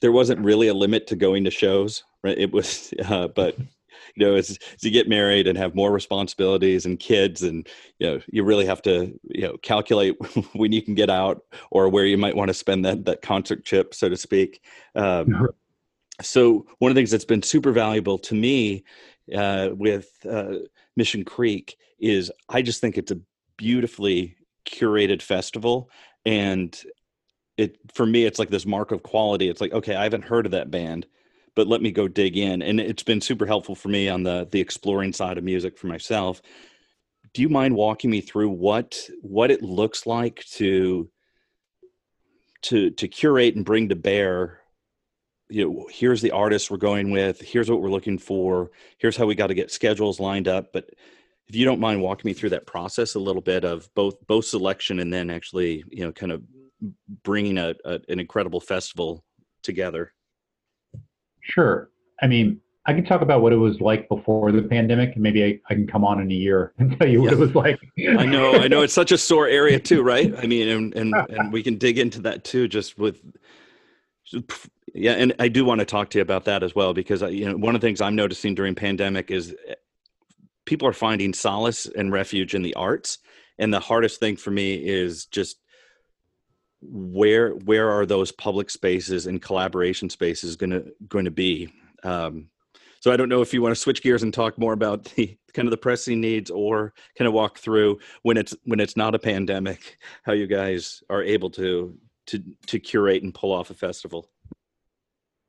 [0.00, 2.38] there wasn't really a limit to going to shows right?
[2.38, 6.86] It was uh, but you know as, as you get married and have more responsibilities
[6.86, 7.66] and kids and
[7.98, 10.16] you know you really have to you know calculate
[10.52, 13.64] when you can get out or where you might want to spend that that concert
[13.64, 14.60] chip so to speak.
[14.94, 15.48] Um,
[16.22, 18.84] so one of the things that's been super valuable to me
[19.34, 20.54] uh, with uh,
[20.96, 23.20] mission creek is i just think it's a
[23.56, 24.36] beautifully
[24.66, 25.90] curated festival
[26.24, 26.82] and
[27.58, 29.50] it for me it's like this mark of quality.
[29.50, 31.06] It's like okay i haven't heard of that band
[31.58, 32.62] but let me go dig in.
[32.62, 35.88] And it's been super helpful for me on the the exploring side of music for
[35.88, 36.40] myself.
[37.34, 41.10] Do you mind walking me through what what it looks like to
[42.62, 44.60] to to curate and bring to bear
[45.48, 49.26] you know here's the artist we're going with here's what we're looking for here's how
[49.26, 50.72] we got to get schedules lined up.
[50.72, 50.90] But
[51.48, 54.44] if you don't mind walking me through that process a little bit of both both
[54.44, 56.40] selection and then actually you know kind of
[57.22, 59.24] bringing a, a, an incredible festival
[59.62, 60.12] together.
[61.42, 61.90] Sure.
[62.22, 65.44] I mean, I can talk about what it was like before the pandemic, and maybe
[65.44, 67.78] I, I can come on in a year and tell you what it was like.
[68.18, 70.34] I know, I know, it's such a sore area too, right?
[70.38, 73.20] I mean, and and and we can dig into that too, just with
[74.94, 77.44] Yeah, and I do want to talk to you about that as well because you
[77.44, 79.74] know one of the things I'm noticing during pandemic is eh,
[80.64, 83.18] people are finding solace and refuge in the arts,
[83.58, 85.60] and the hardest thing for me is just
[86.80, 91.72] where where are those public spaces and collaboration spaces going to going to be?
[92.04, 92.48] Um,
[93.00, 95.36] so i don't know if you want to switch gears and talk more about the
[95.54, 99.14] kind of the pressing needs or kind of walk through when it's when it's not
[99.14, 103.74] a pandemic how you guys are able to to to curate and pull off a
[103.74, 104.30] festival.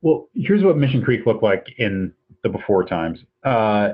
[0.02, 2.12] Well here's what mission creek looked like in
[2.42, 3.24] the before times.
[3.44, 3.90] Uh,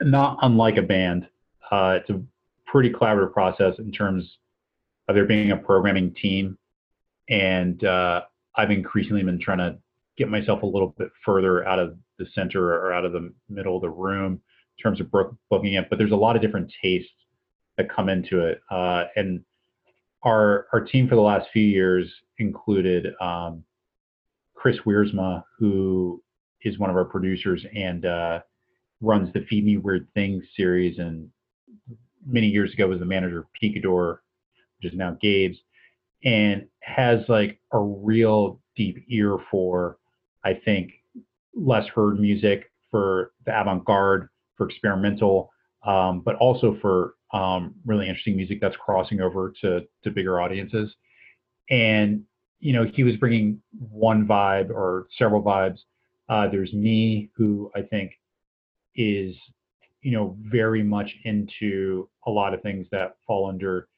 [0.00, 1.28] not unlike a band.
[1.70, 2.22] Uh, it's a
[2.66, 4.38] pretty collaborative process in terms
[5.08, 6.56] of there being a programming team
[7.32, 8.20] and uh,
[8.56, 9.78] I've increasingly been trying to
[10.18, 13.74] get myself a little bit further out of the center or out of the middle
[13.74, 15.88] of the room in terms of booking it.
[15.88, 17.10] But there's a lot of different tastes
[17.78, 19.40] that come into it, uh, and
[20.22, 23.64] our our team for the last few years included um,
[24.54, 26.22] Chris Wiersma, who
[26.64, 28.40] is one of our producers and uh,
[29.00, 31.30] runs the Feed Me Weird Things series, and
[32.26, 34.18] many years ago was the manager of Picador,
[34.76, 35.56] which is now Gabe's
[36.24, 39.98] and has like a real deep ear for,
[40.44, 40.92] I think,
[41.54, 45.50] less heard music, for the avant garde, for experimental,
[45.84, 50.94] um, but also for um, really interesting music that's crossing over to to bigger audiences.
[51.70, 52.24] And
[52.60, 55.78] you know, he was bringing one vibe or several vibes.
[56.28, 58.12] Uh, there's me, who I think
[58.94, 59.34] is,
[60.00, 63.88] you know, very much into a lot of things that fall under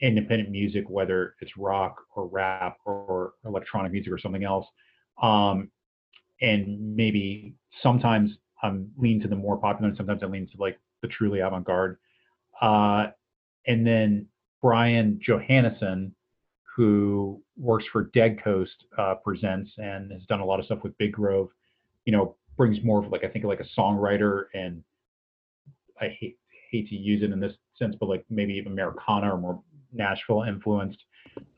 [0.00, 4.66] independent music, whether it's rock or rap or electronic music or something else.
[5.22, 5.70] Um,
[6.40, 10.78] and maybe sometimes I'm lean to the more popular, and sometimes I lean to like
[11.02, 11.98] the truly avant-garde.
[12.60, 13.08] Uh,
[13.66, 14.26] and then
[14.60, 16.12] Brian Johannesson,
[16.76, 20.96] who works for Dead Coast uh, Presents and has done a lot of stuff with
[20.98, 21.48] Big Grove,
[22.04, 24.82] you know, brings more of like I think like a songwriter and
[26.00, 26.38] I hate
[26.70, 30.98] hate to use it in this sense, but like maybe Americana or more Nashville influenced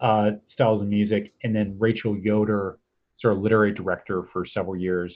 [0.01, 1.33] uh, styles of music.
[1.42, 2.79] And then Rachel Yoder,
[3.20, 5.12] sort of literary director for several years.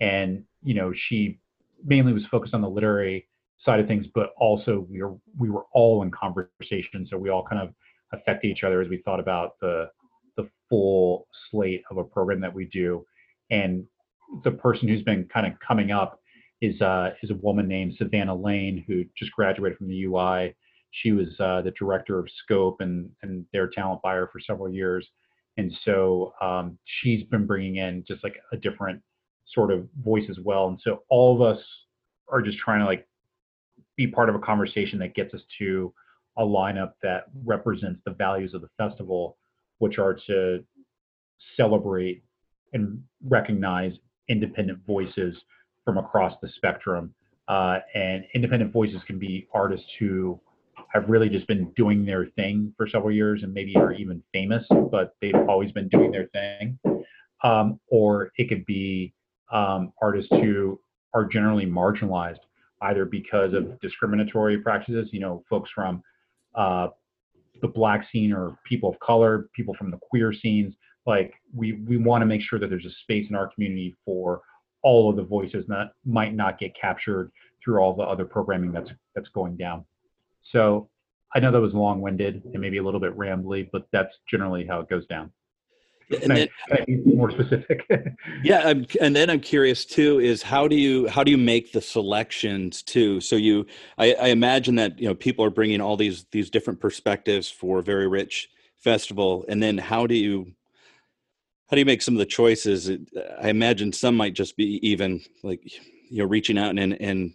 [0.00, 1.38] And, you know, she
[1.84, 3.26] mainly was focused on the literary
[3.64, 7.06] side of things, but also we were, we were all in conversation.
[7.10, 7.74] So we all kind of
[8.12, 9.90] affected each other as we thought about the,
[10.36, 13.04] the full slate of a program that we do.
[13.50, 13.84] And
[14.44, 16.20] the person who's been kind of coming up
[16.60, 20.54] is uh, is a woman named Savannah Lane who just graduated from the UI
[20.90, 25.06] she was uh, the director of Scope and and their talent buyer for several years,
[25.56, 29.02] and so um, she's been bringing in just like a different
[29.54, 30.68] sort of voice as well.
[30.68, 31.62] And so all of us
[32.30, 33.06] are just trying to like
[33.96, 35.92] be part of a conversation that gets us to
[36.36, 39.36] a lineup that represents the values of the festival,
[39.78, 40.64] which are to
[41.56, 42.22] celebrate
[42.72, 43.92] and recognize
[44.28, 45.36] independent voices
[45.84, 47.12] from across the spectrum.
[47.48, 50.38] Uh, and independent voices can be artists who
[50.88, 54.64] have really just been doing their thing for several years and maybe are even famous,
[54.90, 56.78] but they've always been doing their thing.
[57.44, 59.14] Um, or it could be
[59.52, 60.80] um, artists who
[61.14, 62.40] are generally marginalized
[62.82, 66.02] either because of discriminatory practices, you know, folks from
[66.54, 66.88] uh,
[67.60, 70.74] the black scene or people of color, people from the queer scenes.
[71.06, 74.42] Like we we want to make sure that there's a space in our community for
[74.82, 77.32] all of the voices that might not get captured
[77.64, 79.84] through all the other programming that's that's going down.
[80.52, 80.88] So
[81.34, 84.80] I know that was long-winded and maybe a little bit rambly, but that's generally how
[84.80, 85.30] it goes down.
[86.10, 87.84] And then, I, I more specific.
[88.42, 91.72] yeah, I'm, and then I'm curious too is how do you how do you make
[91.72, 93.20] the selections too?
[93.20, 93.66] So you,
[93.98, 97.80] I, I imagine that you know people are bringing all these these different perspectives for
[97.80, 100.50] a very rich festival, and then how do you
[101.68, 102.90] how do you make some of the choices?
[103.42, 105.60] I imagine some might just be even like
[106.08, 107.34] you know reaching out and and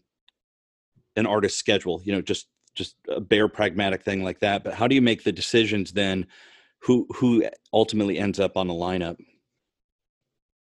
[1.15, 4.64] an artist schedule, you know, just just a bare pragmatic thing like that.
[4.64, 6.28] But how do you make the decisions then?
[6.80, 9.18] Who who ultimately ends up on the lineup?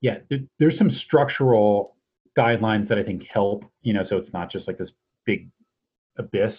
[0.01, 0.19] Yeah,
[0.59, 1.97] there's some structural
[2.39, 3.65] guidelines that I think help.
[3.83, 4.91] You know, so it's not just like this
[5.27, 5.51] big
[6.19, 6.55] abyss.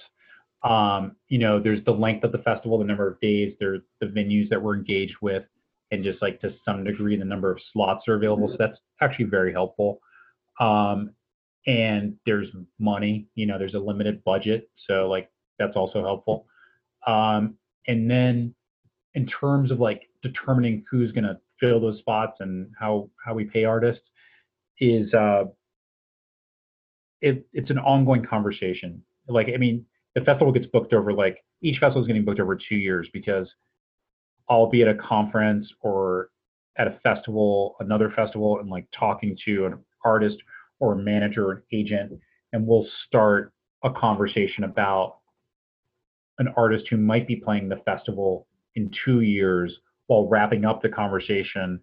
[0.63, 4.07] Um, you know, there's the length of the festival, the number of days, there's the
[4.07, 5.43] venues that we're engaged with,
[5.91, 8.47] and just like to some degree the number of slots are available.
[8.49, 9.99] So that's actually very helpful.
[10.59, 11.11] Um,
[11.67, 12.47] and there's
[12.79, 13.27] money.
[13.35, 15.29] You know, there's a limited budget, so like
[15.65, 16.45] that's also helpful.
[17.07, 17.55] Um,
[17.87, 18.53] and then
[19.13, 23.45] in terms of like determining who's going to fill those spots and how how we
[23.45, 24.03] pay artists
[24.79, 25.43] is uh,
[27.21, 29.01] it, it's an ongoing conversation.
[29.27, 29.85] Like I mean,
[30.15, 33.49] the festival gets booked over like each festival is getting booked over two years because
[34.49, 36.29] I'll be at a conference or
[36.77, 40.37] at a festival, another festival, and like talking to an artist
[40.79, 42.11] or a manager or an agent,
[42.51, 43.53] and we'll start
[43.83, 45.17] a conversation about
[46.39, 49.77] an artist who might be playing the festival in two years
[50.07, 51.79] while wrapping up the conversation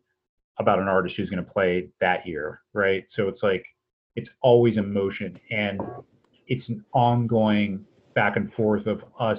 [0.59, 3.05] about an artist who's going to play that year, right?
[3.15, 3.65] So it's like
[4.17, 5.81] it's always in motion and
[6.47, 7.85] it's an ongoing
[8.15, 9.39] back and forth of us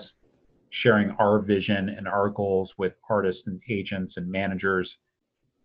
[0.69, 4.89] sharing our vision and our goals with artists and agents and managers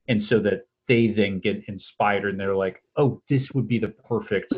[0.09, 3.95] and so that they then get inspired and they're like oh this would be the
[4.09, 4.53] perfect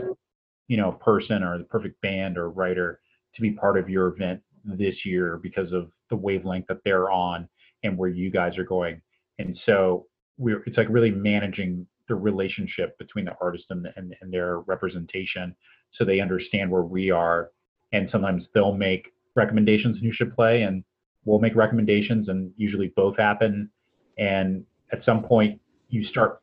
[0.66, 3.01] you know person or the perfect band or writer
[3.34, 7.49] to be part of your event this year because of the wavelength that they're on
[7.85, 9.01] and where you guys are going.
[9.39, 10.07] And so
[10.37, 14.61] we're it's like really managing the relationship between the artist and, the, and, and their
[14.61, 15.55] representation
[15.93, 17.51] so they understand where we are.
[17.93, 20.85] And sometimes they'll make recommendations who should play and
[21.25, 23.71] we'll make recommendations and usually both happen.
[24.19, 26.41] And at some point you start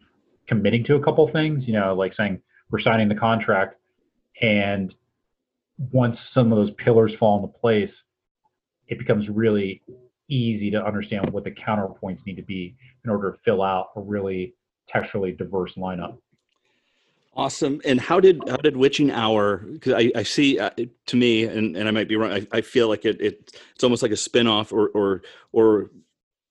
[0.47, 2.39] committing to a couple things you know like saying
[2.69, 3.75] we're signing the contract.
[4.41, 4.93] And
[5.91, 7.91] once some of those pillars fall into place
[8.87, 9.81] it becomes really
[10.27, 14.01] easy to understand what the counterpoints need to be in order to fill out a
[14.01, 14.55] really
[14.93, 16.17] texturally diverse lineup
[17.37, 17.81] Awesome.
[17.83, 19.57] And how did how did Witching Hour?
[19.57, 20.69] Because I, I see uh,
[21.07, 22.31] to me, and, and I might be wrong.
[22.31, 25.21] I, I feel like it, it it's almost like a spinoff, or or
[25.51, 25.91] or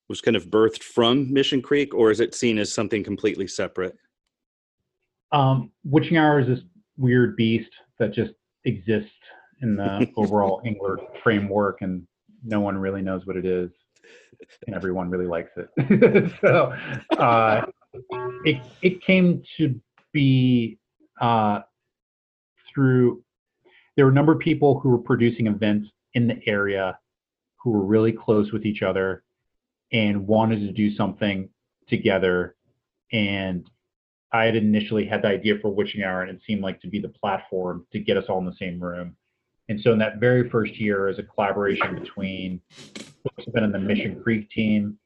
[0.08, 3.96] was kind of birthed from Mission Creek, or is it seen as something completely separate?
[5.32, 6.60] Um, Witching Hour is this
[6.98, 8.32] weird beast that just
[8.64, 9.10] exists
[9.62, 12.06] in the overall Englert framework, and
[12.44, 13.70] no one really knows what it is,
[14.66, 16.32] and everyone really likes it.
[16.40, 16.72] so
[17.18, 17.62] uh,
[18.44, 19.80] it it came to
[20.12, 20.78] be
[21.20, 21.60] uh,
[22.72, 23.22] through
[23.96, 26.98] there were a number of people who were producing events in the area
[27.56, 29.22] who were really close with each other
[29.92, 31.48] and wanted to do something
[31.88, 32.56] together
[33.12, 33.68] and
[34.34, 36.98] I had initially had the idea for Witching Hour, and it seemed like to be
[36.98, 39.16] the platform to get us all in the same room.
[39.68, 42.60] And so, in that very first year, as a collaboration between
[43.22, 44.98] folks who've been in the Mission Creek team,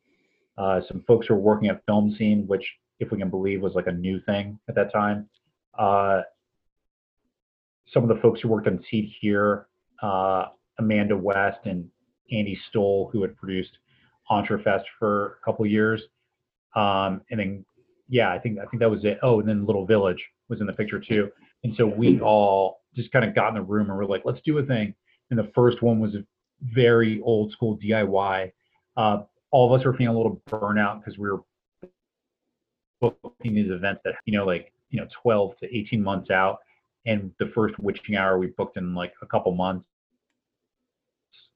[0.57, 2.65] uh, some folks who are working at Film Scene, which
[3.01, 5.29] if we can believe, was like a new thing at that time.
[5.79, 6.23] Uh,
[7.93, 9.69] some of the folks who worked on Seed Here,
[10.03, 10.47] uh,
[10.79, 11.89] Amanda West and
[12.33, 13.79] Andy Stoll, who had produced
[14.31, 16.03] Entrefest for a couple years,
[16.75, 17.65] um, and then
[18.09, 19.19] yeah, I think I think that was it.
[19.23, 21.31] Oh, and then Little Village was in the picture too.
[21.65, 24.41] And so we all just kind of got in the room and we're like, let's
[24.45, 24.95] do a thing.
[25.31, 26.25] And the first one was a
[26.63, 28.53] very old school DIY.
[28.97, 31.41] Uh, all of us were feeling a little burnout because we were
[33.01, 36.59] booking these events that you know like you know 12 to 18 months out
[37.07, 39.87] and the first witching hour we booked in like a couple months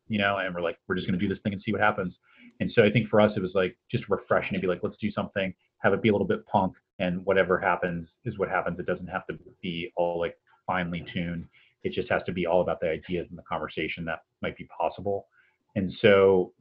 [0.06, 1.80] you know and we're like we're just going to do this thing and see what
[1.80, 2.14] happens
[2.60, 4.96] and so i think for us it was like just refreshing to be like let's
[5.00, 8.78] do something have it be a little bit punk and whatever happens is what happens
[8.78, 10.36] it doesn't have to be all like
[10.66, 11.46] finely tuned
[11.84, 14.66] it just has to be all about the ideas and the conversation that might be
[14.78, 15.28] possible
[15.76, 16.52] and so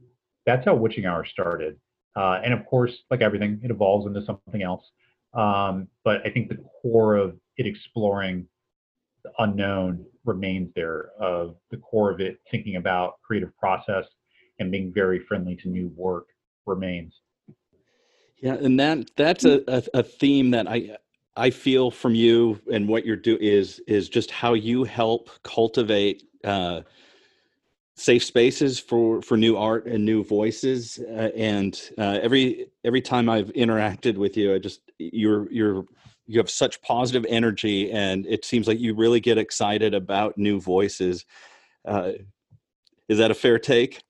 [0.45, 1.77] that's how witching hour started
[2.15, 4.83] uh, and of course, like everything, it evolves into something else.
[5.33, 8.47] Um, but I think the core of it exploring
[9.23, 11.11] the unknown remains there.
[11.19, 14.05] Of the core of it, thinking about creative process
[14.59, 16.27] and being very friendly to new work
[16.65, 17.13] remains.
[18.41, 20.97] Yeah, and that that's a, a, a theme that I
[21.35, 26.23] I feel from you and what you're doing is is just how you help cultivate
[26.43, 26.81] uh,
[27.95, 33.29] safe spaces for for new art and new voices uh, and uh, every every time
[33.29, 35.85] i've interacted with you i just you're you're
[36.31, 40.61] you have such positive energy and it seems like you really get excited about new
[40.61, 41.25] voices.
[41.85, 42.13] Uh,
[43.09, 44.01] is that a fair take?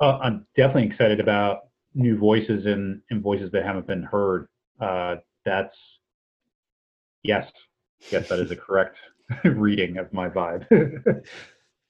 [0.00, 4.48] Uh, i'm definitely excited about new voices and, and voices that haven't been heard.
[4.80, 5.76] Uh, that's
[7.22, 7.50] yes
[8.10, 8.96] yes that is a correct
[9.44, 10.66] reading of my vibe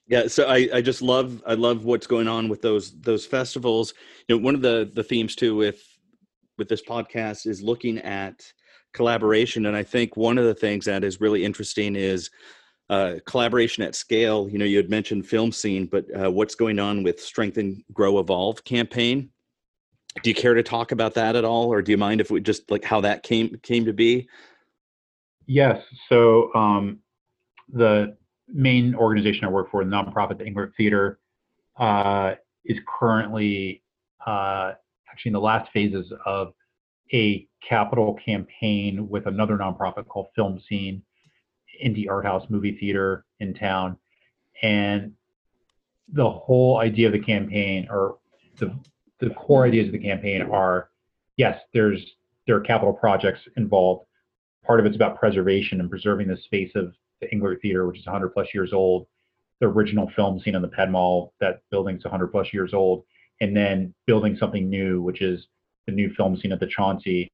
[0.09, 3.95] Yeah, so I, I just love I love what's going on with those those festivals.
[4.29, 5.83] You know, one of the the themes too with
[6.59, 8.53] with this podcast is looking at
[8.93, 12.31] collaboration, and I think one of the things that is really interesting is
[12.91, 14.49] uh, collaboration at scale.
[14.51, 18.19] You know, you had mentioned film scene, but uh, what's going on with Strengthen, Grow,
[18.19, 19.31] Evolve campaign?
[20.23, 22.41] Do you care to talk about that at all, or do you mind if we
[22.41, 24.29] just like how that came came to be?
[25.53, 25.83] Yes.
[26.09, 27.01] So um,
[27.71, 28.17] the
[28.49, 31.21] main organization I work for, the nonprofit the Englert Theater,
[31.77, 33.83] uh, is currently
[34.27, 34.73] uh,
[35.11, 36.55] actually in the last phases of
[37.13, 41.03] a capital campaign with another nonprofit called Film Scene,
[41.85, 43.99] indie art house movie theater in town,
[44.63, 45.13] and
[46.15, 48.17] the whole idea of the campaign, or
[48.59, 48.75] the
[49.21, 50.89] the core ideas of the campaign, are
[51.37, 52.01] yes, there's
[52.47, 54.07] there are capital projects involved.
[54.67, 58.07] Part of it's about preservation and preserving the space of the Englert Theater, which is
[58.07, 59.07] 100 plus years old.
[59.61, 63.05] The original film scene on the Ped Mall, that building's 100 plus years old,
[63.41, 65.47] and then building something new, which is
[65.87, 67.31] the new film scene at the Chauncey.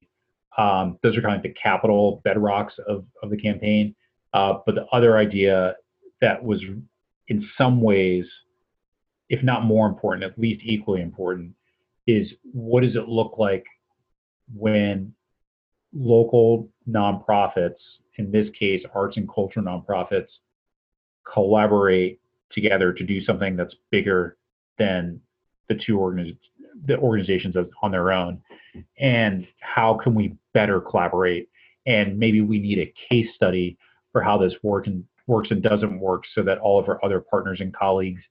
[0.56, 3.94] Um, those are kind of the capital bedrocks of, of the campaign.
[4.32, 5.74] Uh, but the other idea
[6.20, 6.62] that was
[7.28, 8.26] in some ways,
[9.28, 11.54] if not more important, at least equally important,
[12.06, 13.64] is what does it look like
[14.54, 15.14] when
[15.95, 17.78] local nonprofits,
[18.16, 20.28] in this case, arts and culture nonprofits,
[21.32, 22.20] collaborate
[22.51, 24.36] together to do something that's bigger
[24.78, 25.20] than
[25.68, 26.39] the two organiz-
[26.86, 28.41] the organizations on their own,
[28.99, 31.49] and how can we better collaborate?
[31.86, 33.76] And maybe we need a case study
[34.12, 37.20] for how this work and works and doesn't work, so that all of our other
[37.20, 38.22] partners and colleagues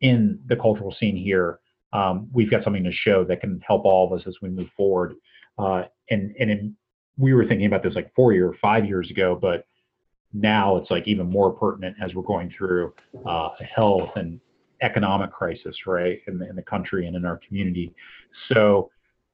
[0.00, 1.58] in the cultural scene here,
[1.92, 4.68] um, we've got something to show that can help all of us as we move
[4.76, 5.14] forward.
[5.58, 6.76] Uh, and and in,
[7.18, 9.66] we were thinking about this like four years, five years ago, but
[10.32, 12.94] now it's like even more pertinent as we're going through
[13.26, 14.40] uh, health and
[14.82, 17.92] economic crisis, right, in the, in the country and in our community.
[18.48, 18.90] So,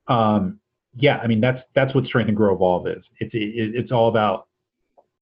[0.09, 0.59] um,
[0.97, 3.03] yeah, I mean that's that's what Strengthen Grow Evolve is.
[3.19, 4.47] It's it, it's all about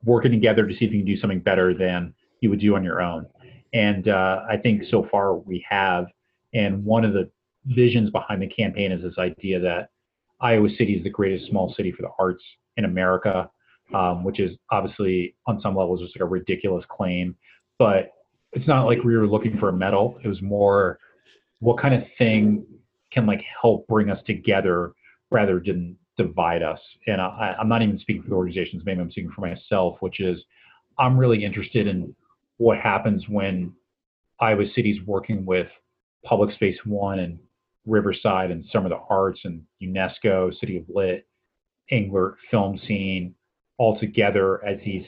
[0.05, 2.85] working together to see if you can do something better than you would do on
[2.85, 3.27] your own.
[3.73, 6.07] And uh, I think so far we have.
[6.53, 7.31] And one of the
[7.67, 9.89] visions behind the campaign is this idea that
[10.43, 12.43] Iowa City is the greatest small city for the arts
[12.77, 13.49] in America,
[13.95, 17.37] um, which is obviously on some levels just like a ridiculous claim.
[17.79, 18.13] But
[18.53, 20.19] it's not like we were looking for a medal.
[20.25, 20.99] It was more
[21.61, 22.67] what kind of thing
[23.13, 24.93] can like help bring us together
[25.31, 26.81] rather than divide us.
[27.07, 30.21] And I, I'm not even speaking for the organizations, maybe I'm speaking for myself, which
[30.21, 30.43] is
[30.99, 32.15] I'm really interested in
[32.59, 33.73] what happens when
[34.41, 35.69] Iowa City's working with
[36.25, 37.39] Public Space One and
[37.87, 41.27] Riverside and Summer of the Arts and UNESCO, City of Lit,
[41.93, 43.35] Englert film scene
[43.79, 45.07] all together as these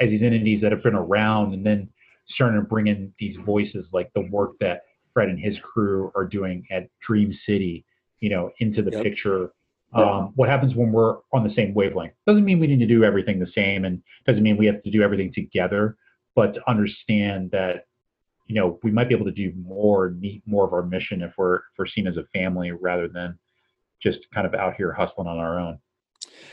[0.00, 1.88] as these entities that have been around and then
[2.28, 6.24] starting to bring in these voices like the work that Fred and his crew are
[6.24, 7.84] doing at Dream City,
[8.20, 9.02] you know, into the yep.
[9.02, 9.52] picture.
[9.94, 12.14] Um, what happens when we're on the same wavelength?
[12.26, 14.90] Doesn't mean we need to do everything the same, and doesn't mean we have to
[14.90, 15.98] do everything together.
[16.34, 17.84] But to understand that
[18.52, 21.32] you know, we might be able to do more, meet more of our mission if
[21.38, 23.38] we're if we're seen as a family rather than
[24.02, 25.78] just kind of out here hustling on our own.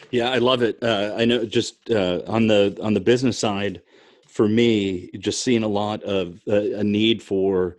[0.10, 0.82] Yeah, I love it.
[0.82, 3.82] Uh, I know just uh, on the on the business side,
[4.30, 7.76] for me, just seeing a lot of uh, a need for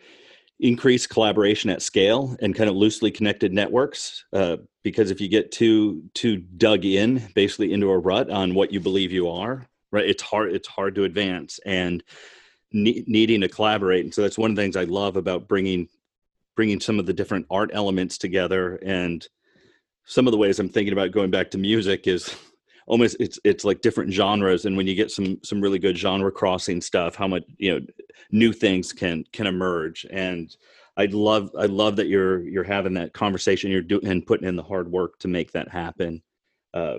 [0.58, 4.26] increased collaboration at scale and kind of loosely connected networks.
[4.34, 8.70] Uh, because if you get too too dug in, basically into a rut on what
[8.70, 12.04] you believe you are, right, it's hard it's hard to advance and
[12.72, 14.04] ne- needing to collaborate.
[14.04, 15.88] And so that's one of the things I love about bringing
[16.56, 18.76] bringing some of the different art elements together.
[18.76, 19.26] And
[20.04, 22.34] some of the ways I'm thinking about going back to music is
[22.86, 24.64] almost it's it's like different genres.
[24.64, 27.86] And when you get some some really good genre crossing stuff, how much you know
[28.30, 30.06] new things can can emerge.
[30.10, 30.54] And
[30.96, 33.70] I love I love that you're you're having that conversation.
[33.70, 36.22] You're doing and putting in the hard work to make that happen.
[36.74, 36.98] Uh,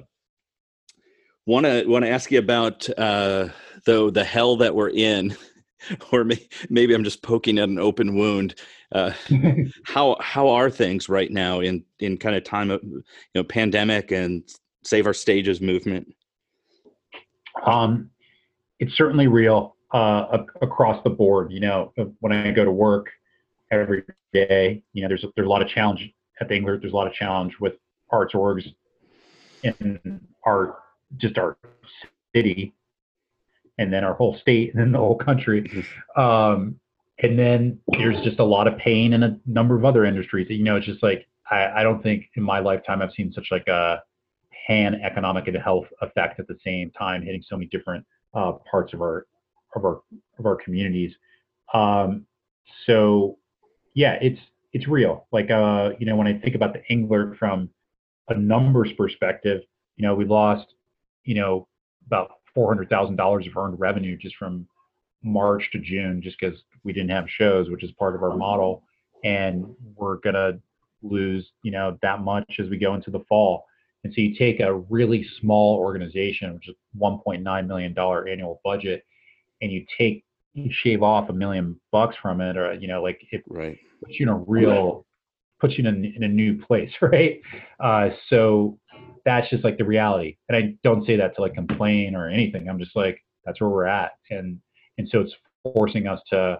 [1.45, 3.49] want to want to ask you about uh,
[3.85, 5.35] though the hell that we're in
[6.11, 8.55] or may, maybe I'm just poking at an open wound.
[8.91, 9.11] Uh,
[9.85, 13.03] how how are things right now in in kind of time of you
[13.35, 14.43] know pandemic and
[14.83, 16.13] save our stages movement?
[17.65, 18.09] Um,
[18.79, 21.51] it's certainly real uh, across the board.
[21.51, 23.09] You know, when I go to work
[23.71, 24.03] every
[24.33, 26.59] day, you know, there's a, there's a lot of challenge at the.
[26.59, 27.73] There's a lot of challenge with
[28.09, 28.73] arts orgs
[29.63, 30.79] in our
[31.17, 31.57] just our
[32.35, 32.73] city
[33.81, 35.63] and then our whole state and then the whole country.
[35.63, 36.21] Mm-hmm.
[36.21, 36.79] Um,
[37.19, 40.47] and then there's just a lot of pain in a number of other industries.
[40.49, 43.47] You know, it's just like I, I don't think in my lifetime I've seen such
[43.51, 44.01] like a
[44.67, 48.93] pan economic and health effect at the same time, hitting so many different uh, parts
[48.93, 49.25] of our
[49.75, 50.01] of our
[50.37, 51.13] of our communities.
[51.73, 52.25] Um,
[52.85, 53.37] so
[53.93, 54.39] yeah, it's
[54.73, 55.27] it's real.
[55.31, 57.69] Like uh, you know, when I think about the Englert from
[58.29, 59.61] a numbers perspective,
[59.95, 60.67] you know, we lost,
[61.23, 61.67] you know,
[62.07, 64.67] about $400,000 of earned revenue just from
[65.23, 68.83] March to June, just because we didn't have shows, which is part of our model.
[69.23, 70.59] And we're going to
[71.03, 73.65] lose, you know, that much as we go into the fall.
[74.03, 79.03] And so you take a really small organization, which is $1.9 million annual budget,
[79.61, 80.23] and you take,
[80.53, 83.77] you shave off a million bucks from it, or, you know, like it right.
[84.03, 85.05] puts you in a real,
[85.59, 87.41] puts you in a, in a new place, right?
[87.79, 88.79] Uh, so
[89.25, 90.37] that's just like the reality.
[90.49, 92.67] And I don't say that to like complain or anything.
[92.69, 94.11] I'm just like, that's where we're at.
[94.29, 94.59] And
[94.97, 96.59] and so it's forcing us to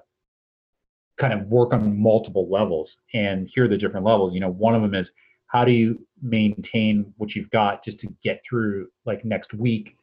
[1.20, 2.90] kind of work on multiple levels.
[3.14, 4.34] And here are the different levels.
[4.34, 5.08] You know, one of them is
[5.52, 9.98] how do you maintain what you've got just to get through like next week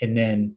[0.00, 0.56] and then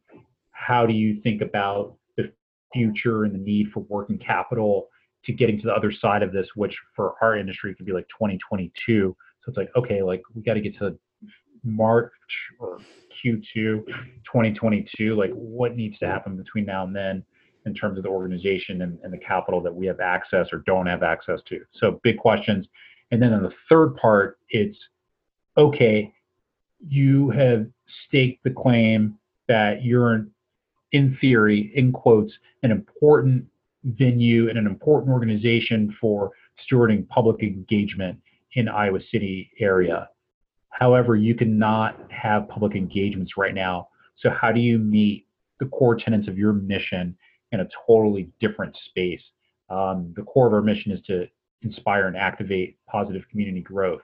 [0.52, 2.32] how do you think about the
[2.72, 4.88] future and the need for working capital
[5.24, 8.06] to getting to the other side of this which for our industry could be like
[8.08, 10.96] 2022 so it's like okay like we got to get to
[11.66, 12.12] march
[12.58, 12.78] or
[13.24, 13.44] q2
[14.24, 17.22] 2022 like what needs to happen between now and then
[17.64, 20.86] in terms of the organization and, and the capital that we have access or don't
[20.86, 22.66] have access to so big questions
[23.10, 24.78] and then on the third part it's
[25.58, 26.12] okay
[26.88, 27.66] you have
[28.06, 30.26] staked the claim that you're
[30.92, 33.44] in theory, in quotes, an important
[33.84, 36.32] venue and an important organization for
[36.64, 38.18] stewarding public engagement
[38.54, 40.08] in Iowa City area.
[40.78, 43.88] However, you cannot have public engagements right now.
[44.18, 45.26] So how do you meet
[45.58, 47.16] the core tenets of your mission
[47.50, 49.22] in a totally different space?
[49.70, 51.28] Um, the core of our mission is to
[51.62, 54.02] inspire and activate positive community growth.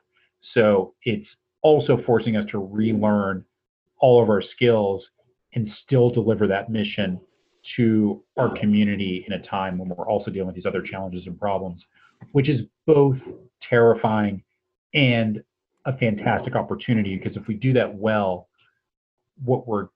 [0.54, 1.28] So it's
[1.60, 3.44] also forcing us to relearn
[4.00, 5.04] all of our skills
[5.54, 7.20] and still deliver that mission
[7.76, 11.38] to our community in a time when we're also dealing with these other challenges and
[11.38, 11.82] problems,
[12.32, 13.18] which is both
[13.68, 14.42] terrifying
[14.94, 15.42] and
[15.84, 18.48] a fantastic opportunity because if we do that well,
[19.44, 19.88] what we're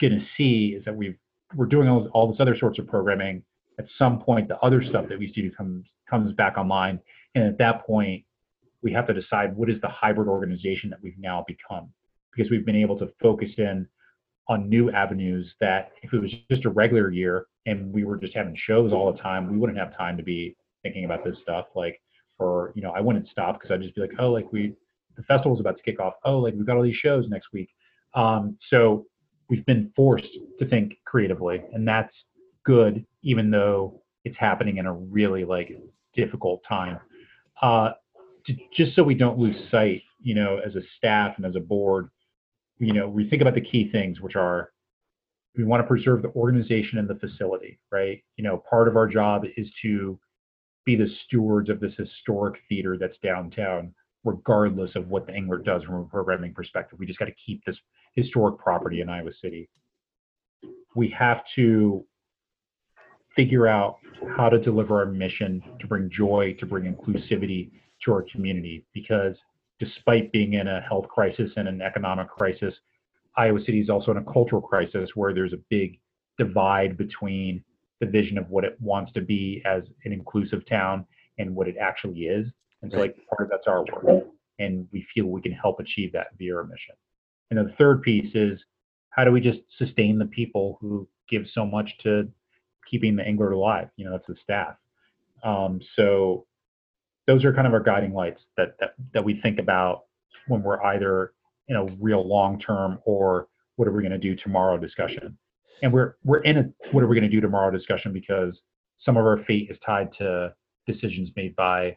[0.00, 1.16] going to see is that we've
[1.54, 3.42] we're doing all, all this other sorts of programming.
[3.78, 7.00] At some point, the other stuff that we see comes comes back online,
[7.34, 8.24] and at that point,
[8.82, 11.90] we have to decide what is the hybrid organization that we've now become
[12.34, 13.86] because we've been able to focus in
[14.48, 18.34] on new avenues that if it was just a regular year and we were just
[18.34, 21.66] having shows all the time, we wouldn't have time to be thinking about this stuff.
[21.74, 22.00] Like,
[22.38, 24.74] or you know, I wouldn't stop because I'd just be like, oh, like we,
[25.18, 26.14] the festival's about to kick off.
[26.24, 27.68] Oh, like we've got all these shows next week.
[28.14, 29.04] Um, so
[29.50, 30.28] we've been forced
[30.60, 32.14] to think creatively, and that's
[32.64, 35.76] good, even though it's happening in a really like
[36.14, 36.98] difficult time.
[37.60, 37.90] Uh,
[38.46, 41.60] to, just so we don't lose sight, you know, as a staff and as a
[41.60, 42.08] board,
[42.78, 44.70] you know, we think about the key things, which are
[45.56, 48.22] we want to preserve the organization and the facility, right?
[48.36, 50.18] You know, part of our job is to
[50.84, 53.92] be the stewards of this historic theater that's downtown,
[54.24, 56.98] regardless of what the Englert does from a programming perspective.
[56.98, 57.76] We just got to keep this
[58.14, 59.68] historic property in Iowa City.
[60.94, 62.04] We have to
[63.36, 63.98] figure out
[64.36, 67.70] how to deliver our mission to bring joy, to bring inclusivity
[68.04, 69.36] to our community, because
[69.78, 72.74] despite being in a health crisis and an economic crisis,
[73.36, 76.00] Iowa City is also in a cultural crisis where there's a big
[76.36, 77.62] divide between
[78.00, 81.06] the vision of what it wants to be as an inclusive town
[81.38, 82.48] and what it actually is.
[82.82, 84.26] And so, like, part of that's our work.
[84.58, 86.94] And we feel we can help achieve that via our mission.
[87.50, 88.60] And then the third piece is
[89.10, 92.28] how do we just sustain the people who give so much to
[92.90, 93.88] keeping the Englert alive?
[93.96, 94.76] You know, that's the staff.
[95.44, 96.46] Um, so
[97.26, 100.04] those are kind of our guiding lights that, that that we think about
[100.48, 101.32] when we're either
[101.68, 105.36] in a real long term or what are we going to do tomorrow discussion.
[105.82, 108.58] And we're we're in a what are we going to do tomorrow discussion because
[108.98, 110.52] some of our fate is tied to
[110.86, 111.96] decisions made by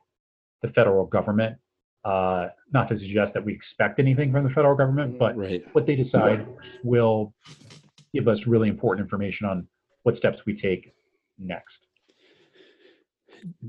[0.62, 1.58] the federal government.
[2.04, 5.64] Uh, not to suggest that we expect anything from the federal government, but right.
[5.74, 6.48] what they decide
[6.84, 7.32] will
[8.12, 9.68] give us really important information on
[10.02, 10.96] what steps we take
[11.38, 11.76] next.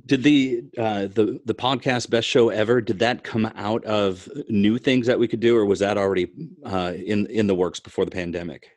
[0.07, 2.81] Did the uh, the the podcast best show ever?
[2.81, 6.31] Did that come out of new things that we could do, or was that already
[6.65, 8.71] uh, in in the works before the pandemic?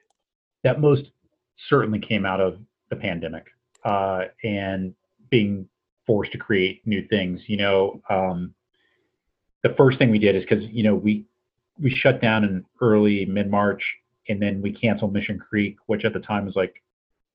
[0.66, 1.12] that most
[1.70, 2.58] certainly came out of
[2.90, 3.46] the pandemic
[3.86, 4.94] uh, and
[5.30, 5.70] being
[6.06, 7.42] forced to create new things.
[7.48, 8.54] You know, um,
[9.64, 11.26] the first thing we did is because you know we
[11.80, 13.84] we shut down in early mid March
[14.28, 16.82] and then we canceled Mission Creek, which at the time was like,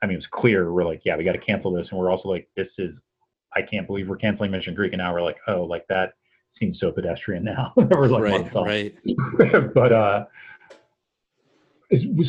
[0.03, 0.73] I mean, it was clear.
[0.73, 2.95] We're like, yeah, we got to cancel this, and we're also like, this is,
[3.55, 6.15] I can't believe we're canceling Mission Creek, and now we're like, oh, like that
[6.59, 7.73] seems so pedestrian now.
[7.77, 9.75] we're like right, right.
[9.75, 10.25] but uh,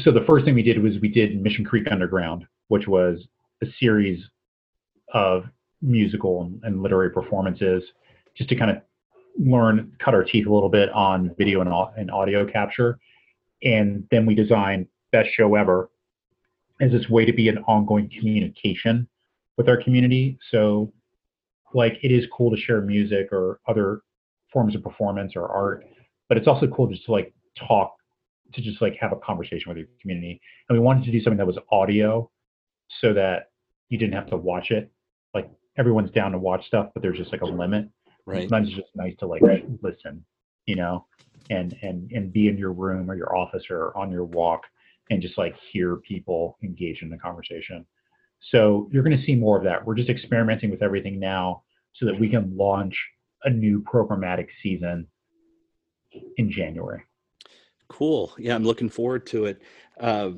[0.03, 3.25] so the first thing we did was we did Mission Creek Underground, which was
[3.63, 4.23] a series
[5.13, 5.45] of
[5.81, 7.83] musical and, and literary performances,
[8.35, 8.77] just to kind of
[9.37, 12.99] learn, cut our teeth a little bit on video and, and audio capture,
[13.63, 15.89] and then we designed Best Show Ever
[16.79, 19.07] as this way to be an ongoing communication
[19.57, 20.37] with our community.
[20.49, 20.91] So,
[21.73, 24.01] like, it is cool to share music or other
[24.51, 25.85] forms of performance or art,
[26.27, 27.95] but it's also cool just to like talk
[28.53, 30.41] to just like have a conversation with your community.
[30.67, 32.29] And we wanted to do something that was audio
[32.99, 33.51] so that
[33.89, 34.91] you didn't have to watch it.
[35.77, 37.87] Like everyone's down to watch stuff, but there's just like a limit.
[38.25, 38.41] Right.
[38.41, 39.41] Sometimes it's just nice to like
[39.81, 40.23] listen,
[40.65, 41.05] you know,
[41.49, 44.63] and and and be in your room or your office or on your walk
[45.09, 47.85] and just like hear people engage in the conversation.
[48.49, 49.85] So you're going to see more of that.
[49.85, 51.63] We're just experimenting with everything now
[51.93, 52.97] so that we can launch
[53.43, 55.07] a new programmatic season
[56.37, 57.03] in January.
[57.87, 58.33] Cool.
[58.37, 59.61] Yeah, I'm looking forward to it.
[59.99, 60.31] Uh,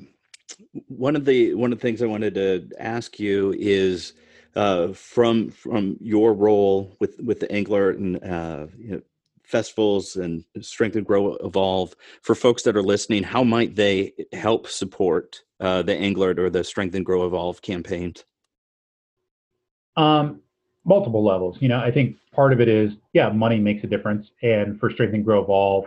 [0.88, 4.14] one of the one of the things I wanted to ask you is
[4.56, 9.02] uh, from from your role with with the Englert and uh, you know,
[9.44, 11.96] festivals and Strengthen Grow Evolve.
[12.22, 16.64] For folks that are listening, how might they help support uh, the Englert or the
[16.64, 18.26] Strengthen Grow Evolve campaigns?
[19.96, 20.42] Um,
[20.86, 21.58] multiple levels.
[21.60, 24.90] You know, I think part of it is yeah, money makes a difference, and for
[24.90, 25.86] Strength and Grow Evolve,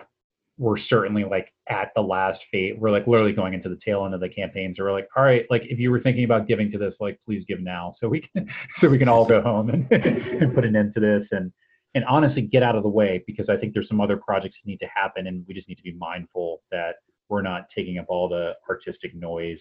[0.58, 2.74] we're certainly like at the last phase.
[2.78, 4.76] We're like literally going into the tail end of the campaigns.
[4.76, 7.20] So we're like, all right, like if you were thinking about giving to this, like
[7.24, 8.48] please give now, so we can
[8.80, 11.52] so we can all go home and, and put an end to this and
[11.94, 14.68] and honestly get out of the way because I think there's some other projects that
[14.68, 16.96] need to happen and we just need to be mindful that
[17.28, 19.58] we're not taking up all the artistic noise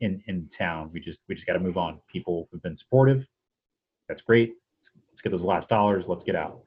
[0.00, 0.90] in in town.
[0.92, 1.98] We just we just got to move on.
[2.12, 3.24] People have been supportive.
[4.08, 4.54] That's great.
[5.10, 6.04] Let's get those last dollars.
[6.06, 6.62] Let's get out.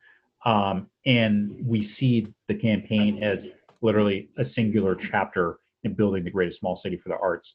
[0.45, 3.37] Um, and we see the campaign as
[3.81, 7.47] literally a singular chapter in building the greatest small city for the arts.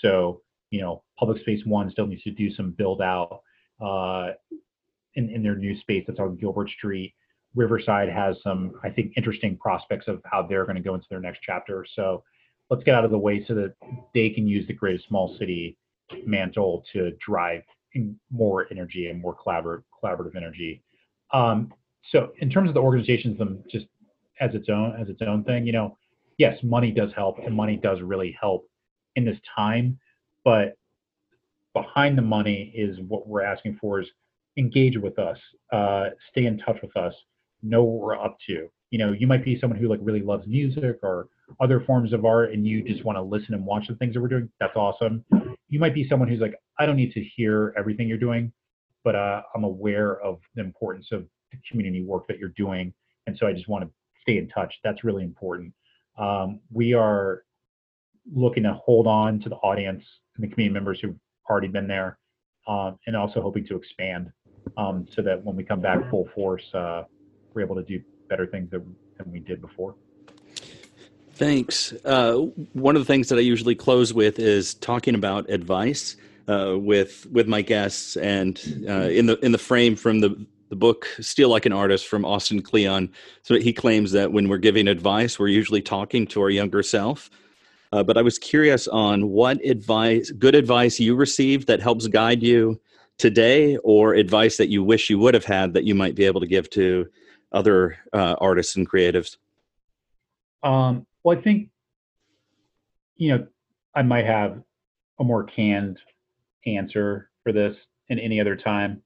[0.00, 3.40] So, you know, Public Space One still needs to do some build out
[3.84, 4.30] uh,
[5.14, 7.14] in, in their new space that's on Gilbert Street.
[7.54, 11.20] Riverside has some, I think, interesting prospects of how they're going to go into their
[11.20, 11.86] next chapter.
[11.94, 12.24] So
[12.70, 13.74] let's get out of the way so that
[14.14, 15.78] they can use the greatest small city
[16.26, 17.62] mantle to drive
[18.32, 20.82] more energy and more collaborative, collaborative energy.
[21.32, 21.72] Um,
[22.10, 23.86] so in terms of the organizations, them just
[24.40, 25.66] as its own as its own thing.
[25.66, 25.98] You know,
[26.38, 28.68] yes, money does help, and money does really help
[29.16, 29.98] in this time.
[30.44, 30.76] But
[31.72, 34.08] behind the money is what we're asking for is
[34.56, 35.38] engage with us,
[35.72, 37.14] uh, stay in touch with us,
[37.62, 38.68] know what we're up to.
[38.90, 41.28] You know, you might be someone who like really loves music or
[41.60, 44.20] other forms of art, and you just want to listen and watch the things that
[44.20, 44.48] we're doing.
[44.60, 45.24] That's awesome.
[45.68, 48.52] You might be someone who's like, I don't need to hear everything you're doing,
[49.02, 52.92] but uh, I'm aware of the importance of the community work that you're doing,
[53.26, 53.90] and so I just want to
[54.24, 54.74] stay in touch.
[54.82, 55.72] That's really important.
[56.18, 57.44] Um, we are
[58.32, 60.04] looking to hold on to the audience
[60.36, 61.16] and the community members who've
[61.48, 62.18] already been there,
[62.66, 64.32] um, and also hoping to expand
[64.78, 67.02] um, so that when we come back full force, uh,
[67.52, 69.94] we're able to do better things than, than we did before.
[71.34, 71.92] Thanks.
[72.04, 72.34] Uh,
[72.72, 76.16] one of the things that I usually close with is talking about advice
[76.48, 78.58] uh, with with my guests, and
[78.88, 82.24] uh, in the in the frame from the the book Steal Like an Artist from
[82.24, 83.08] Austin Kleon.
[83.42, 87.30] So he claims that when we're giving advice, we're usually talking to our younger self.
[87.92, 92.42] Uh, but I was curious on what advice, good advice you received that helps guide
[92.42, 92.80] you
[93.18, 96.40] today, or advice that you wish you would have had that you might be able
[96.40, 97.06] to give to
[97.52, 99.36] other uh, artists and creatives.
[100.64, 101.68] Um, well, I think,
[103.16, 103.46] you know,
[103.94, 104.60] I might have
[105.20, 106.00] a more canned
[106.66, 107.76] answer for this
[108.08, 109.03] in any other time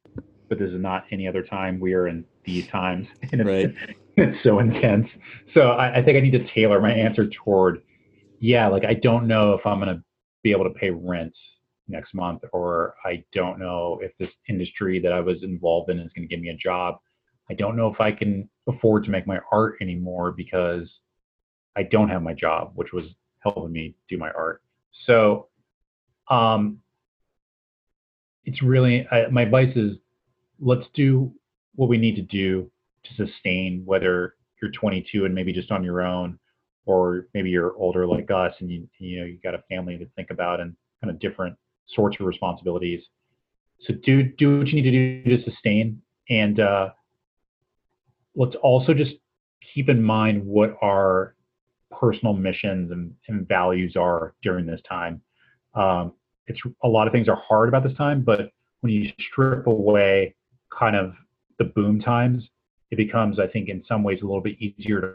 [0.49, 1.79] but this is not any other time.
[1.81, 3.97] We are in these times, and it's, right.
[4.17, 5.09] it's so intense.
[5.55, 7.83] So I, I, think I need to tailor my answer toward,
[8.41, 10.03] yeah, like I don't know if I'm going to
[10.43, 11.35] be able to pay rent
[11.89, 16.13] next month, or I don't know if this industry that I was involved in is
[16.15, 16.97] going to give me a job.
[17.51, 20.89] I don't know if I can afford to make my art anymore because
[21.77, 23.05] I don't have my job, which was
[23.41, 24.63] helping me do my art.
[25.07, 25.49] So,
[26.29, 26.81] um,
[28.45, 29.97] it's really I, my advice is
[30.61, 31.33] let's do
[31.75, 32.71] what we need to do
[33.05, 36.39] to sustain whether you're 22 and maybe just on your own
[36.87, 40.07] or maybe you're older like us and you you know you got a family to
[40.17, 41.57] think about and kind of different
[41.89, 43.03] sorts of responsibilities.
[43.81, 46.03] So do do what you need to do to sustain.
[46.29, 46.91] And uh,
[48.35, 49.13] let's also just
[49.75, 51.37] keep in mind what our
[51.91, 55.23] personal missions and, and values are during this time.
[55.75, 56.13] Um,
[56.49, 58.51] it's a lot of things are hard about this time but
[58.81, 60.35] when you strip away
[60.77, 61.15] kind of
[61.59, 62.49] the boom times,
[62.91, 65.15] it becomes, I think, in some ways a little bit easier to,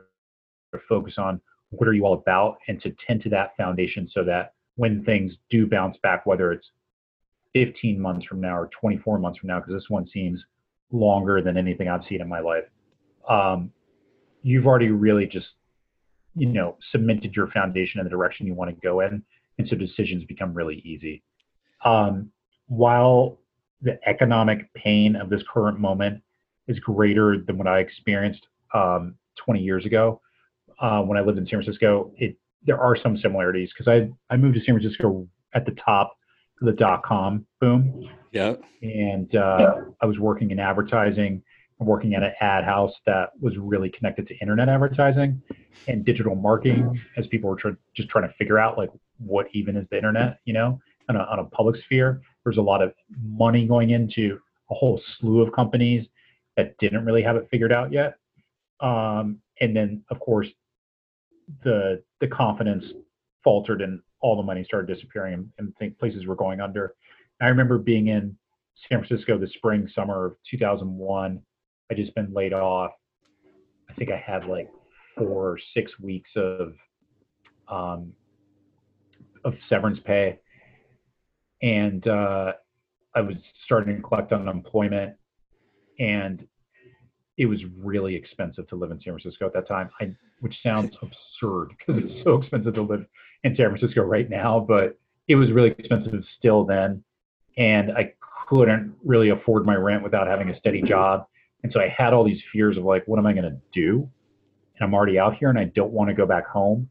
[0.89, 1.39] focus on
[1.69, 5.33] what are you all about and to tend to that foundation so that when things
[5.51, 6.65] do bounce back, whether it's
[7.53, 10.43] 15 months from now or 24 months from now, because this one seems
[10.91, 12.63] longer than anything I've seen in my life,
[13.29, 13.71] um,
[14.41, 15.49] you've already really just,
[16.35, 19.23] you know, cemented your foundation in the direction you want to go in.
[19.59, 21.21] And so decisions become really easy.
[21.85, 22.31] Um,
[22.67, 23.37] while
[23.83, 26.21] the economic pain of this current moment
[26.67, 30.21] is greater than what I experienced um, 20 years ago
[30.79, 32.11] uh, when I lived in San Francisco.
[32.17, 36.15] It there are some similarities because I I moved to San Francisco at the top
[36.61, 38.09] of the dot com boom.
[38.31, 38.55] Yeah.
[38.81, 39.81] And uh, yeah.
[40.01, 41.43] I was working in advertising
[41.79, 45.41] working at an ad house that was really connected to internet advertising
[45.87, 49.75] and digital marketing as people were tr- just trying to figure out like what even
[49.75, 50.79] is the internet, you know,
[51.09, 52.21] on a, on a public sphere.
[52.43, 54.39] There's a lot of money going into
[54.69, 56.05] a whole slew of companies
[56.57, 58.15] that didn't really have it figured out yet.
[58.79, 60.47] Um, and then, of course,
[61.63, 62.85] the the confidence
[63.43, 66.95] faltered and all the money started disappearing and, and think places were going under.
[67.41, 68.37] I remember being in
[68.89, 71.41] San Francisco the spring summer of 2001.
[71.91, 72.91] I just been laid off.
[73.89, 74.69] I think I had like
[75.17, 76.73] four or six weeks of
[77.67, 78.13] um,
[79.45, 80.39] of severance pay,
[81.63, 82.53] and uh,
[83.15, 85.15] I was starting to collect unemployment,
[85.97, 86.45] and
[87.37, 89.89] it was really expensive to live in San Francisco at that time.
[89.99, 93.05] I, which sounds absurd because it's so expensive to live
[93.43, 97.03] in San Francisco right now, but it was really expensive still then,
[97.57, 98.13] and I
[98.49, 101.25] couldn't really afford my rent without having a steady job.
[101.63, 104.09] And so I had all these fears of like, what am I going to do?
[104.75, 106.89] And I'm already out here and I don't want to go back home.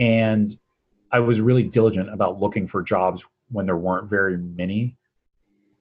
[0.00, 0.58] And
[1.12, 3.22] I was really diligent about looking for jobs
[3.54, 4.96] when there weren't very many.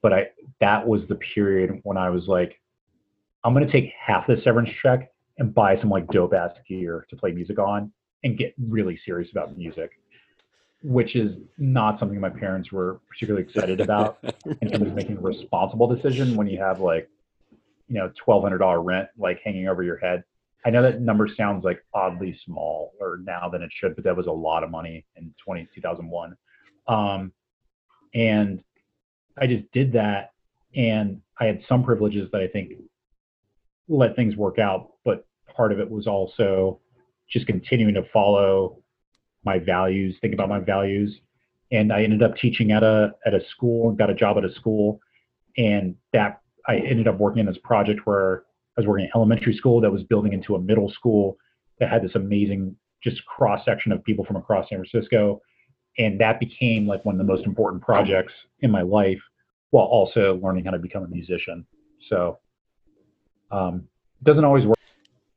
[0.02, 0.28] But I
[0.60, 2.60] that was the period when I was like,
[3.44, 7.16] I'm gonna take half the severance check and buy some like dope ass gear to
[7.16, 7.92] play music on
[8.24, 9.92] and get really serious about music
[10.84, 14.18] which is not something my parents were particularly excited about
[14.62, 17.10] in terms of making a responsible decision when you have like,
[17.88, 20.24] you know, twelve hundred dollar rent like hanging over your head.
[20.66, 24.16] I know that number sounds like oddly small or now than it should, but that
[24.16, 26.38] was a lot of money in 20, 2001.
[26.88, 27.34] Um,
[28.14, 28.64] and
[29.38, 30.32] I just did that.
[30.76, 32.74] And I had some privileges that I think
[33.88, 34.94] let things work out.
[35.04, 36.80] But part of it was also
[37.30, 38.80] just continuing to follow
[39.46, 41.20] my values, think about my values.
[41.72, 44.46] And I ended up teaching at a at a school and got a job at
[44.46, 45.00] a school.
[45.58, 48.44] And that I ended up working in this project where
[48.78, 51.38] I was working in elementary school that was building into a middle school
[51.80, 55.42] that had this amazing just cross section of people from across San Francisco.
[55.98, 59.22] And that became like one of the most important projects in my life
[59.70, 61.66] while also learning how to become a musician.
[62.10, 62.40] So
[63.52, 63.88] um,
[64.22, 64.78] it doesn't always work.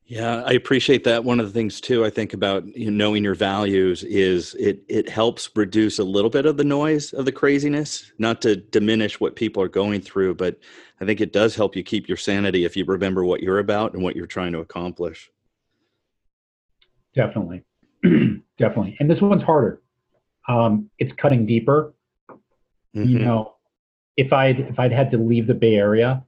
[0.08, 1.24] Yeah, I appreciate that.
[1.24, 4.84] One of the things too, I think about you know, knowing your values is it
[4.88, 8.12] it helps reduce a little bit of the noise of the craziness.
[8.18, 10.58] Not to diminish what people are going through, but
[11.00, 13.94] I think it does help you keep your sanity if you remember what you're about
[13.94, 15.28] and what you're trying to accomplish.
[17.16, 17.64] Definitely,
[18.58, 18.96] definitely.
[19.00, 19.82] And this one's harder.
[20.48, 21.94] Um, it's cutting deeper.
[22.94, 23.08] Mm-hmm.
[23.08, 23.54] You know,
[24.16, 26.24] if I'd if I'd had to leave the Bay Area,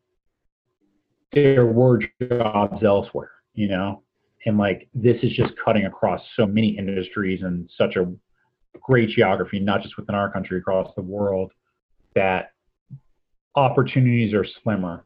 [1.32, 4.02] there were jobs elsewhere you know
[4.46, 8.10] and like this is just cutting across so many industries and such a
[8.80, 11.52] great geography not just within our country across the world
[12.14, 12.52] that
[13.56, 15.04] opportunities are slimmer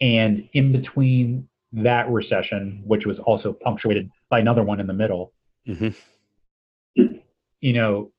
[0.00, 5.32] and in between that recession which was also punctuated by another one in the middle
[5.66, 7.04] mm-hmm.
[7.60, 8.10] you know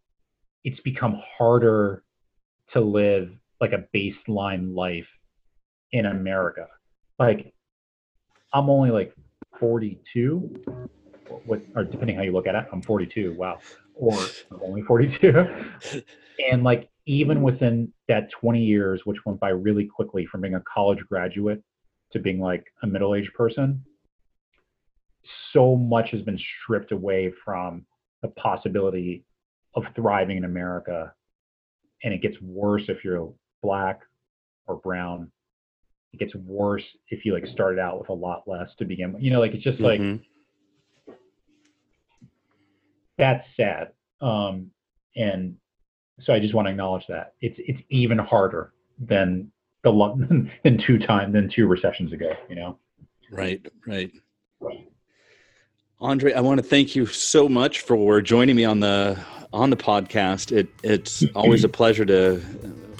[0.65, 2.03] it's become harder
[2.73, 5.07] to live like a baseline life
[5.93, 6.67] in america
[7.17, 7.53] like
[8.53, 9.15] i'm only like
[9.59, 10.63] 42.
[11.45, 13.35] What, or depending how you look at it, I'm 42.
[13.37, 13.59] Wow.
[13.95, 14.17] Or
[14.51, 15.45] I'm only 42.
[16.51, 20.61] and like even within that 20 years, which went by really quickly from being a
[20.61, 21.63] college graduate
[22.11, 23.83] to being like a middle-aged person,
[25.51, 27.85] so much has been stripped away from
[28.21, 29.23] the possibility
[29.75, 31.13] of thriving in America.
[32.03, 34.01] And it gets worse if you're black
[34.67, 35.31] or brown
[36.15, 39.21] it gets worse if you like started out with a lot less to begin with.
[39.21, 41.11] You know, like it's just like mm-hmm.
[43.17, 43.91] that's sad.
[44.21, 44.71] Um,
[45.15, 45.55] and
[46.21, 49.51] so I just want to acknowledge that it's it's even harder than
[49.83, 52.31] the than two time than two recessions ago.
[52.49, 52.79] You know.
[53.31, 53.65] Right.
[53.85, 54.11] Right.
[55.99, 59.17] Andre, I want to thank you so much for joining me on the
[59.55, 60.51] on the podcast.
[60.51, 62.41] It it's always a pleasure to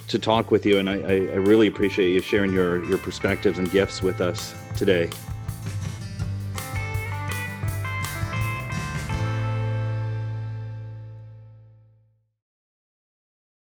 [0.08, 3.68] to talk with you, and I, I, really appreciate you sharing your, your perspectives and
[3.72, 5.10] gifts with us today.